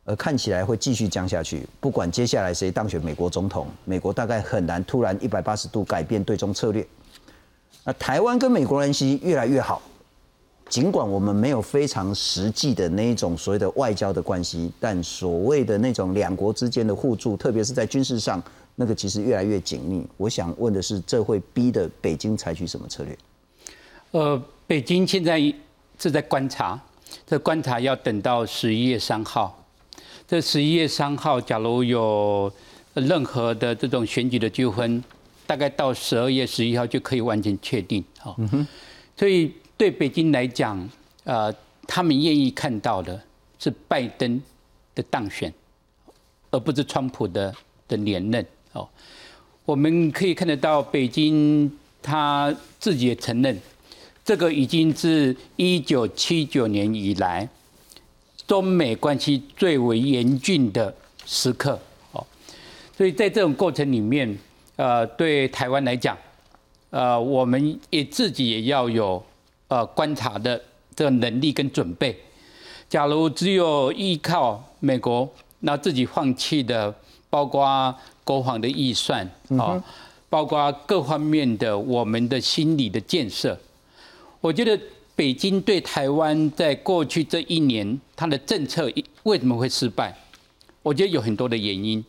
[0.05, 1.67] 而看起来会继续僵下去。
[1.79, 6.85] 不管接下来谁当选美国总统，美国大概很难突然一百八十度改变对中策略。
[7.83, 9.81] 那台湾跟美国关系越来越好，
[10.71, 18.41] 尽管我们没有非常实际的那一种所谓的外交的关系，但所谓的那种两国之间的互助，特别是在军事上，
[18.75, 20.01] 那个其实越来越紧密。
[20.15, 23.17] 我想问的是，这会逼得北京采取什么策略？
[24.11, 25.41] 呃，北京现在
[25.99, 26.79] 是在观察，
[27.27, 29.61] 这观察要等到十一月三号。
[30.25, 32.49] 这十一月三号，假如有
[32.93, 35.03] 任何的这种选举的纠纷，
[35.45, 38.01] 大概到十二月十一号就可以完全确定。
[38.17, 38.37] 好，
[39.17, 39.51] 所以
[39.81, 40.87] 对北京来讲，
[41.23, 41.51] 呃，
[41.87, 43.19] 他们愿意看到的
[43.57, 44.39] 是拜登
[44.93, 45.51] 的当选，
[46.51, 47.51] 而不是川普的
[47.87, 48.87] 的连任哦。
[49.65, 53.59] 我们可以看得到，北京他自己也承认，
[54.23, 57.49] 这个已经是一九七九年以来
[58.45, 60.93] 中美关系最为严峻的
[61.25, 61.79] 时刻
[62.11, 62.23] 哦。
[62.95, 64.37] 所以在这种过程里面，
[64.75, 66.15] 呃，对台湾来讲，
[66.91, 69.25] 呃，我们也自己也要有
[69.71, 70.61] 呃观察的
[70.93, 72.13] 这个能力跟准备。
[72.89, 75.27] 假如只有依靠美国，
[75.61, 76.93] 那自己放弃的，
[77.29, 77.95] 包括
[78.25, 79.25] 国防的预算
[79.57, 79.81] 啊，
[80.29, 83.57] 包括各方面的我们的心理的建设，
[84.41, 84.77] 我觉得
[85.15, 88.91] 北京对台湾在过去这一年，它的政策
[89.23, 90.13] 为什么会失败？
[90.83, 92.03] 我觉得有很多的原因，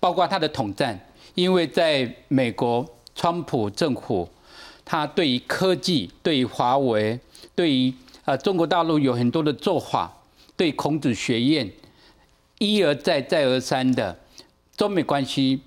[0.00, 0.98] 包括它的统战，
[1.36, 2.84] 因为在美国
[3.14, 4.28] 川普政府，
[4.90, 7.20] 他对于科技、对于华为、
[7.54, 7.92] 对于
[8.24, 10.10] 呃，中国大陆有很多的做法，
[10.56, 11.70] 对孔子学院
[12.58, 14.18] 一而再、再而三的
[14.74, 15.60] 中美关系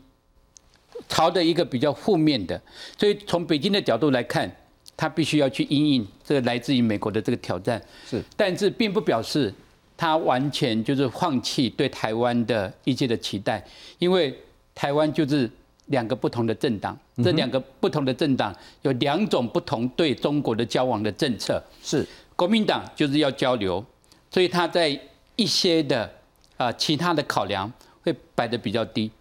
[1.08, 2.60] 朝着一个比较负面的，
[2.98, 4.52] 所以从北京的角度来看，
[4.98, 7.80] 他必须要去应应这个来自于美国的这个挑战。
[8.10, 9.54] 是，但是并不表示
[9.96, 13.64] 他完全就是放弃对台湾的一切的期待，
[14.00, 14.36] 因为
[14.74, 15.48] 台湾就是
[15.92, 21.62] 两个不同的政党，这两个不同的政党有两种不同对中国的交往的政策。
[21.84, 22.06] 是。
[22.36, 23.86] 国民党就是要交流，
[24.32, 25.00] 所以他在
[25.36, 26.12] 一些的
[26.58, 27.72] 啊其他的考量
[28.02, 29.12] 会摆得比较低，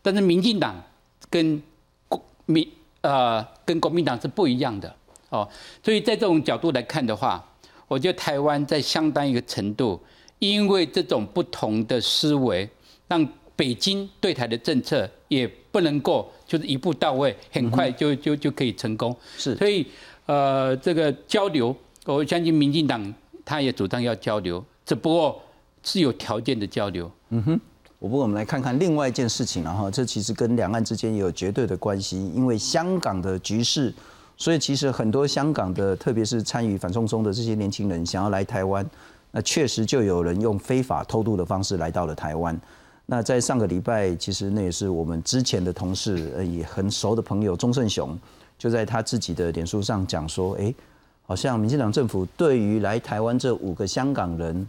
[0.00, 0.80] 但是民进党
[1.28, 1.60] 跟
[2.08, 2.64] 国民
[3.00, 4.94] 呃跟国民党是不一样的
[5.30, 5.48] 哦，
[5.82, 7.44] 所以在这种角度来看的话，
[7.88, 10.00] 我觉得台湾在相当一个程度，
[10.38, 12.68] 因为这种不同的思维，
[13.08, 13.26] 让
[13.60, 19.86] 北京对台的政策也不能够就是一步到位，很快就就就可以成功，是，所以
[20.24, 21.76] 呃这个交流。
[22.06, 25.38] 我相信民进党他也主张要交流，只不过
[25.82, 27.12] 是有条件的交流。
[27.28, 27.60] 嗯哼，
[27.98, 33.92] 我不过我们来看看另外一件事情了哈，这其实跟两岸之间也有绝对的关系，因为香港的局势，
[34.38, 38.88] 所以其实很多香港的，特别是参与反送中的这些年轻人想要来台湾，
[39.30, 42.58] 那确实就有人用非法偷渡的方式来到了台湾。
[43.10, 48.16] 那在上个礼拜，其实那也是我们之前的同事，呃，也很熟的朋友钟胜雄，
[48.56, 50.72] 就在他自己的脸书上讲说，哎。
[51.22, 54.68] 好像民进党政府对于来台湾这五个香港人，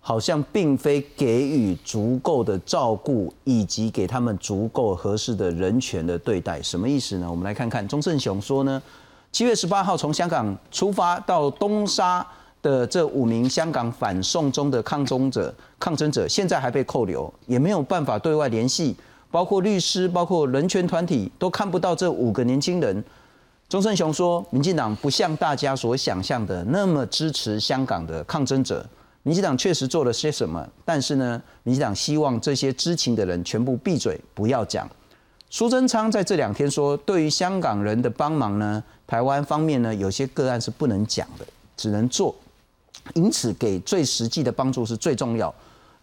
[0.00, 6.60] 好像并非给予足够的照顾，以及给他们足够合适的人权的对待。
[6.60, 7.30] 什么意思呢？
[7.30, 8.82] 我们来看看钟胜雄说呢，
[9.30, 12.26] 七月十八号从香港出发到东沙
[12.64, 18.96] 的这五名香港反送中的抗争者，抗争者现在还被扣留，也没有办法对外联系，
[19.30, 23.04] 包括律师、包括人权团体都看不到这五个年轻人。
[23.68, 28.86] 钟胜雄说：“民进党不像大家所想象的那么支持香港的抗争者。
[29.24, 34.88] 民进党确实做了些什么，但是呢，民进党希望这些知情的人全部闭嘴，不要讲。”
[35.50, 41.44] 苏贞昌在这两天说：“对于香港人的帮忙呢，台湾方面呢，有些个案是不能讲的，
[41.76, 42.34] 只能做。
[43.14, 45.54] 因此，给最实际的帮助是最重要。”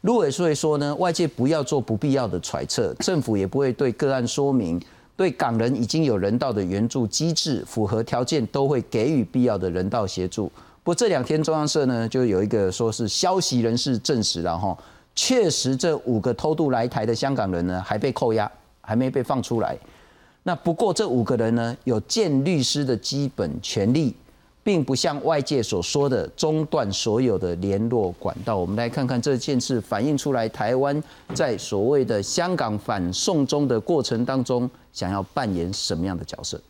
[0.01, 4.81] 陆委会说呢：“外界不要做不必要的揣测，政府也不会对个案说明。”
[5.17, 10.47] 对港人已经有人道的援助机制，符合条件都会给予必要的人道协助。
[10.83, 14.75] 不过这两天中央社呢就有一个说是消息人士证实了哈，
[15.13, 19.77] 确实这五个偷渡来台的香港人呢还被扣押，还没被放出来。
[20.41, 24.15] 那不过这五个人呢有见律师的基本权利。
[24.64, 28.57] 并不像外界所说的中断所有的联络管道。
[28.57, 31.01] 我们来看看这件事反映出来，台湾
[31.34, 36.62] 在所谓的香港反送中的过程当中，想要扮演什么样的角色？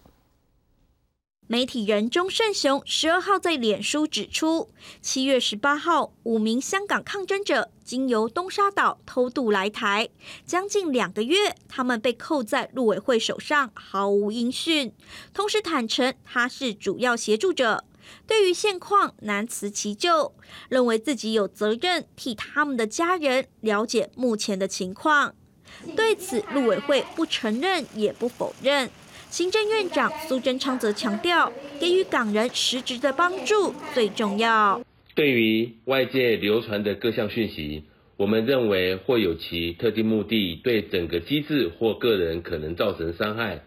[1.51, 4.69] 媒体人钟胜雄十二号在脸书指出，
[5.01, 10.07] 七月十八号，五名香港抗争者经由东沙岛偷渡来台，
[10.45, 14.93] 将近两个月，他们被扣在陆委会手上，毫无音讯。
[15.33, 17.83] 同时坦诚他是主要协助者，
[18.25, 20.33] 对于现况难辞其咎，
[20.69, 25.35] 认为自己有责任替他们的家人了解目前的情况。
[25.97, 28.89] 对此，陆委会不承认也不否认。
[29.31, 34.81] 行政院长苏贞昌则强调，给予港人实质的帮助最重要。
[35.15, 37.85] 对于外界流传的各项讯息，
[38.17, 43.63] 我们认为或有其特定目的，对整个机制或个人可能造成伤害。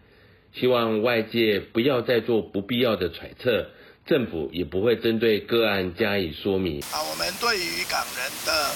[0.53, 3.65] 希望外界不要再做不必要的揣测，
[4.05, 6.79] 政府也不会针对个案加以说明。
[6.91, 8.69] 啊，我们对于港人的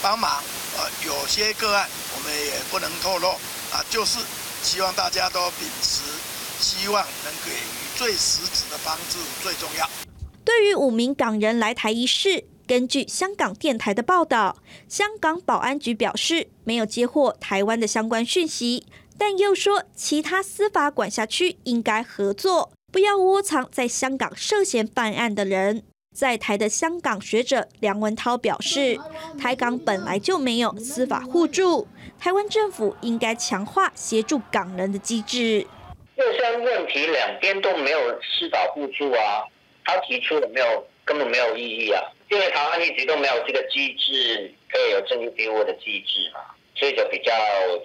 [0.00, 0.30] 帮忙，
[0.78, 3.30] 呃，有些个案我们也不能透露。
[3.72, 4.20] 啊，就是
[4.62, 6.35] 希望大家都秉持。
[6.58, 7.64] 希望能给予
[7.96, 9.88] 最实质的帮助最重要。
[10.44, 14.56] 对于五名港人来台一事，根据香港电台的报道，
[14.88, 18.86] 香港保安局表示没有接获台湾的相关讯息，
[19.18, 25.82] 但又说其他司法管辖区应该合作，不要窝藏在香港涉嫌犯案的人。
[26.14, 28.98] 在台的香港学者梁文涛表示，
[29.38, 31.86] 台港本来就没有司法互助，
[32.18, 35.66] 台湾政府应该强化协助港人的机制。
[36.16, 39.44] 六三问题两边都没有司法互助啊，
[39.84, 46.40] 他提出了没有根本没有意义啊，因为台湾一直都没有这个机制，可以有证据庇护的机制嘛，
[46.74, 47.32] 所以就比较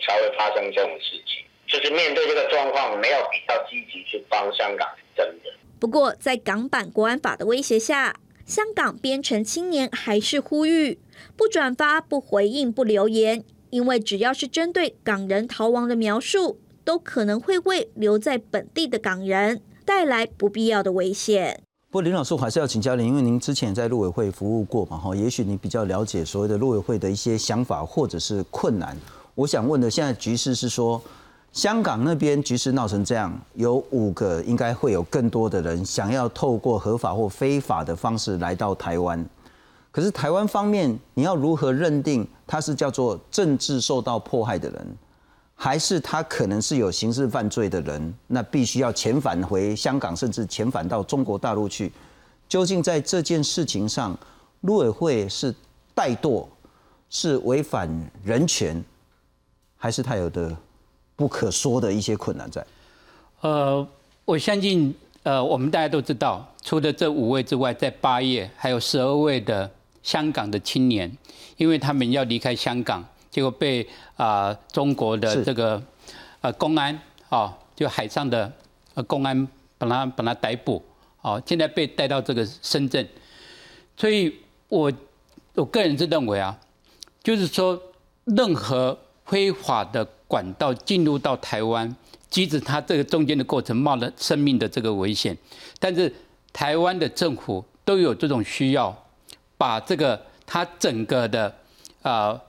[0.02, 1.44] 才会发生这种事情。
[1.68, 5.52] 就是面对这个状况，没有比较积极去帮香港真的。
[5.80, 8.16] 不过，在港版国安法的威胁下，
[8.46, 11.00] 香港编程青年还是呼吁
[11.38, 21.64] 不转发、不回应、不留言，因为只要是针对港人逃亡的描述，都可能会为留在本地的港人带来不必要的危险。
[21.90, 28.98] 不过林老师，我还是要请教您，因为您之前在陆委会服务过嘛，哈，也许你比较了解所谓的陆委会的一些想法或者是困难。
[29.36, 31.02] 我想问的，现在局势是说。
[31.54, 39.22] 香港那边局势闹成这样，有五个，应该会有更多的人想要透过合法或非法的方式来到台湾。
[39.92, 44.98] 可是台湾方面，你要如何认定他是叫做政治受到迫害的人，
[45.64, 48.12] 还是他可能是有刑事犯罪的人？
[48.26, 51.92] 那必须要遣返回香港，甚至遣返到中国大陆去。
[52.50, 54.18] 究竟在这件事情上，
[54.62, 55.54] 陆委会是
[55.96, 56.48] 怠惰，
[57.12, 57.88] 是违反
[58.24, 58.84] 人权，
[59.78, 60.58] 还是他有的？
[61.16, 62.66] 不可说的一些困难在。
[63.42, 63.88] 呃，
[64.26, 64.92] 我相信，
[65.22, 69.70] 呃，我们大家都知道，除了这五位之外，在八月还有十二位的
[70.02, 71.16] 香港的青年，
[71.58, 75.82] 因为他们要离开香港，结果被啊中国的这个
[76.42, 78.52] 呃公安啊，就海上的
[78.94, 79.48] 呃公安
[79.80, 80.84] 把他把他逮捕，
[81.22, 83.08] 哦，现在被带到这个深圳，
[83.98, 84.36] 所以
[84.68, 84.92] 我
[85.56, 86.56] 我个人是认为啊，
[87.24, 87.82] 就是说
[88.26, 90.08] 任何非法的。
[90.32, 91.94] 管道进入到台湾，
[92.30, 95.38] 即使他这个中间的过程冒了生命的这个危险，
[95.78, 96.10] 但是
[96.54, 98.98] 台湾的政府都有这种需要，
[99.58, 101.54] 把这个他整个的
[102.02, 102.42] 啊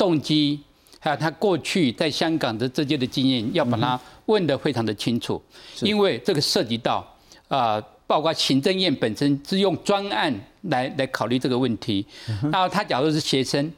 [0.00, 0.58] 动机，
[0.98, 5.40] 还有他过去在香港的这些的经验，要把它问得非常的清楚，
[5.82, 7.06] 因为这个涉及到
[7.48, 12.06] 啊，包括行政院本身是用专案来来考虑这个问题，
[12.50, 13.70] 然后他假如是学生。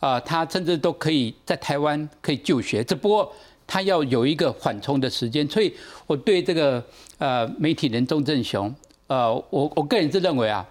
[0.00, 3.32] 啊，他甚至都可以在台湾可以就学，只不过
[3.66, 5.44] 他要有一个缓冲的时间。
[5.48, 5.74] 所以，
[6.06, 6.80] 我对这个
[7.18, 8.72] 呃媒体人钟正雄，
[9.08, 10.64] 呃，我我个人是认为啊，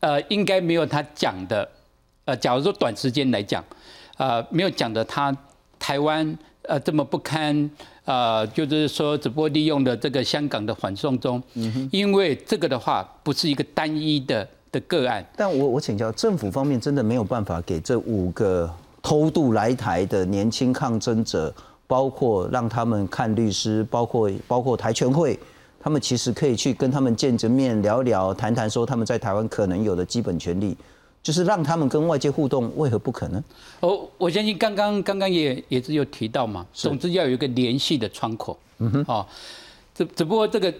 [0.00, 1.70] 呃，应该没有他讲的，
[2.24, 3.64] 呃，假如说短时间来讲，
[4.16, 5.36] 呃，没有讲的他
[5.78, 7.70] 台湾呃这么不堪，
[8.04, 11.42] 呃，就是说只不过利用了这个香港的缓送中，
[11.90, 14.48] 因为这个的话不是一个单一的。
[14.72, 18.68] 的个案，但我我请教政府方面，真的没有办法给这五个
[19.00, 21.54] 偷渡来台的年轻抗争者，
[21.86, 25.38] 包括让他们看律师，包括包括台全会，
[25.80, 30.76] 他们其实可以去跟他们见着面聊聊，谈谈说他们在台湾可能有的基本权利，
[31.26, 33.42] 就是让他们跟外界互动，为何不可能？
[33.80, 39.26] 哦，我相信刚刚刚刚也也是有提到嘛，总之要有一个联系的窗口，嗯哼，哦，
[39.92, 40.72] 只只不过这个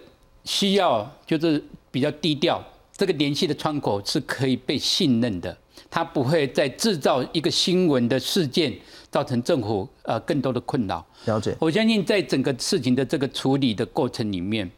[0.45, 2.63] 需要就是比较低调。
[2.95, 5.55] 这个联系的窗口是可以被信任的，
[5.89, 8.73] 它不会再制造一个新闻的事件，
[9.11, 11.05] 造成政府呃更多的困扰。
[11.25, 14.71] 了解，我相信在整个事情的这个处理的过程里面，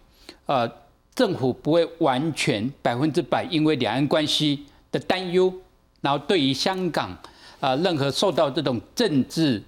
[0.47, 0.67] 呃，
[1.13, 5.53] 政府不会完全百分之百因为两岸关系的担忧，
[6.01, 7.17] 然后对于香港
[7.59, 9.61] 啊任何受到这种政治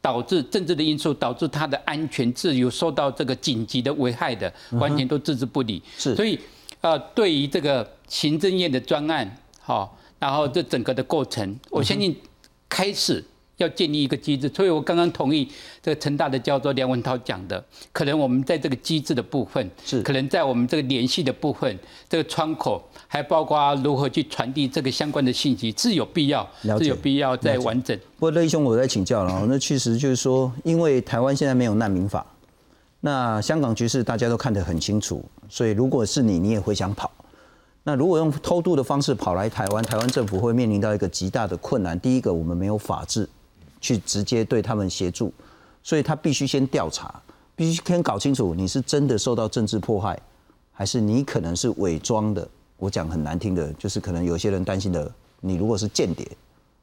[0.00, 5.82] 导致政治的因素导致它的安全自由受到这个紧急的危害的，完全都置之不理。
[5.96, 6.38] 是，所以。
[6.82, 12.14] 呃，对于这个行政院的专案，好，然后这整个的过程，我相信
[12.68, 13.24] 开始
[13.56, 14.48] 要建立一个机制。
[14.48, 15.48] 所以我刚刚同意
[15.82, 21.78] 这个陈大的教授梁文涛讲的，可能我们在这个机制的部分，是可能在我们这个联系的部分，
[22.08, 26.48] 这个窗口，还包括如何去传递这个相关的信息，是有必要，
[26.78, 27.96] 是有必要再完整。
[28.16, 32.26] 不过乐义兄，我在请教了，那确实就是说，因为台湾现在没有难民法。
[33.00, 37.10] 那香港局势大家都看得很清楚，所以如果是你，你也会想跑。
[37.84, 41.98] 那如果用偷渡的方式跑来台湾，台湾政府会面临到一个极大的困难。
[42.00, 43.28] 第一个，我们没有法治
[43.80, 45.32] 去直接对他们协助，
[45.82, 47.22] 所以他必须先调查，
[47.54, 50.20] 必须先搞清楚你是真的受到政治迫害，
[50.72, 52.46] 还是你可能是伪装的。
[52.78, 55.10] 我讲很难听的，就是可能有些人担心的，
[55.40, 56.26] 你如果是间谍，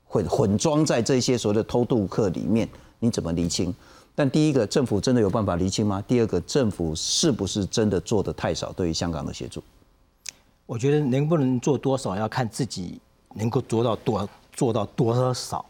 [0.07, 2.67] 混混装在这些所谓的偷渡客里面，
[2.99, 3.73] 你怎么厘清？
[4.15, 6.03] 但第一个，政府真的有办法厘清吗？
[6.07, 9.61] 第二个，政府是不是真的做的太少对于香港的协助？
[10.65, 12.99] 我觉得能不能做多少，要看自己
[13.35, 15.65] 能够做到多做到多少。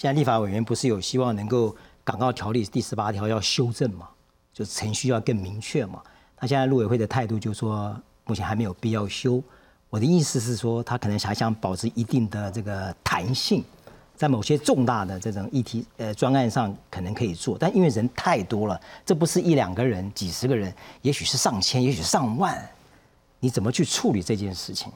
[0.00, 4.08] 现在立法委员不是有希望能够港澳条例第十八条要修正嘛，
[4.50, 6.00] 就程序要更明确嘛。
[6.34, 7.94] 他现在陆委会的态度就是说，
[8.24, 9.42] 目前还没有必要修。
[9.90, 13.62] 我的意思是说，他可能还想保持一定的这个弹性，
[14.16, 22.58] 在某些重大的这种议题呃专案上可能可以做，但因为人太多了，这不是一两个人、几十个人，也许是上千，也许上万。
[23.38, 24.90] 你怎么去处理这件事情？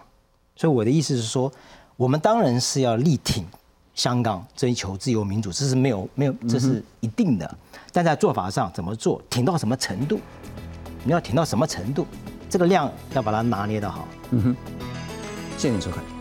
[0.57, 1.53] 所以我的意思是说，
[1.95, 3.47] 我们当然是要力挺
[3.95, 7.59] 香港追求自由民主，这是没有没有这是一定的。
[7.93, 10.21] 但在做法上怎么做，挺到什么程度？
[11.05, 12.07] 你要挺到什么程度？
[12.51, 14.07] 这个量要把它拿捏的好。
[14.31, 14.57] 嗯哼，
[15.57, 16.14] 谢谢您收看。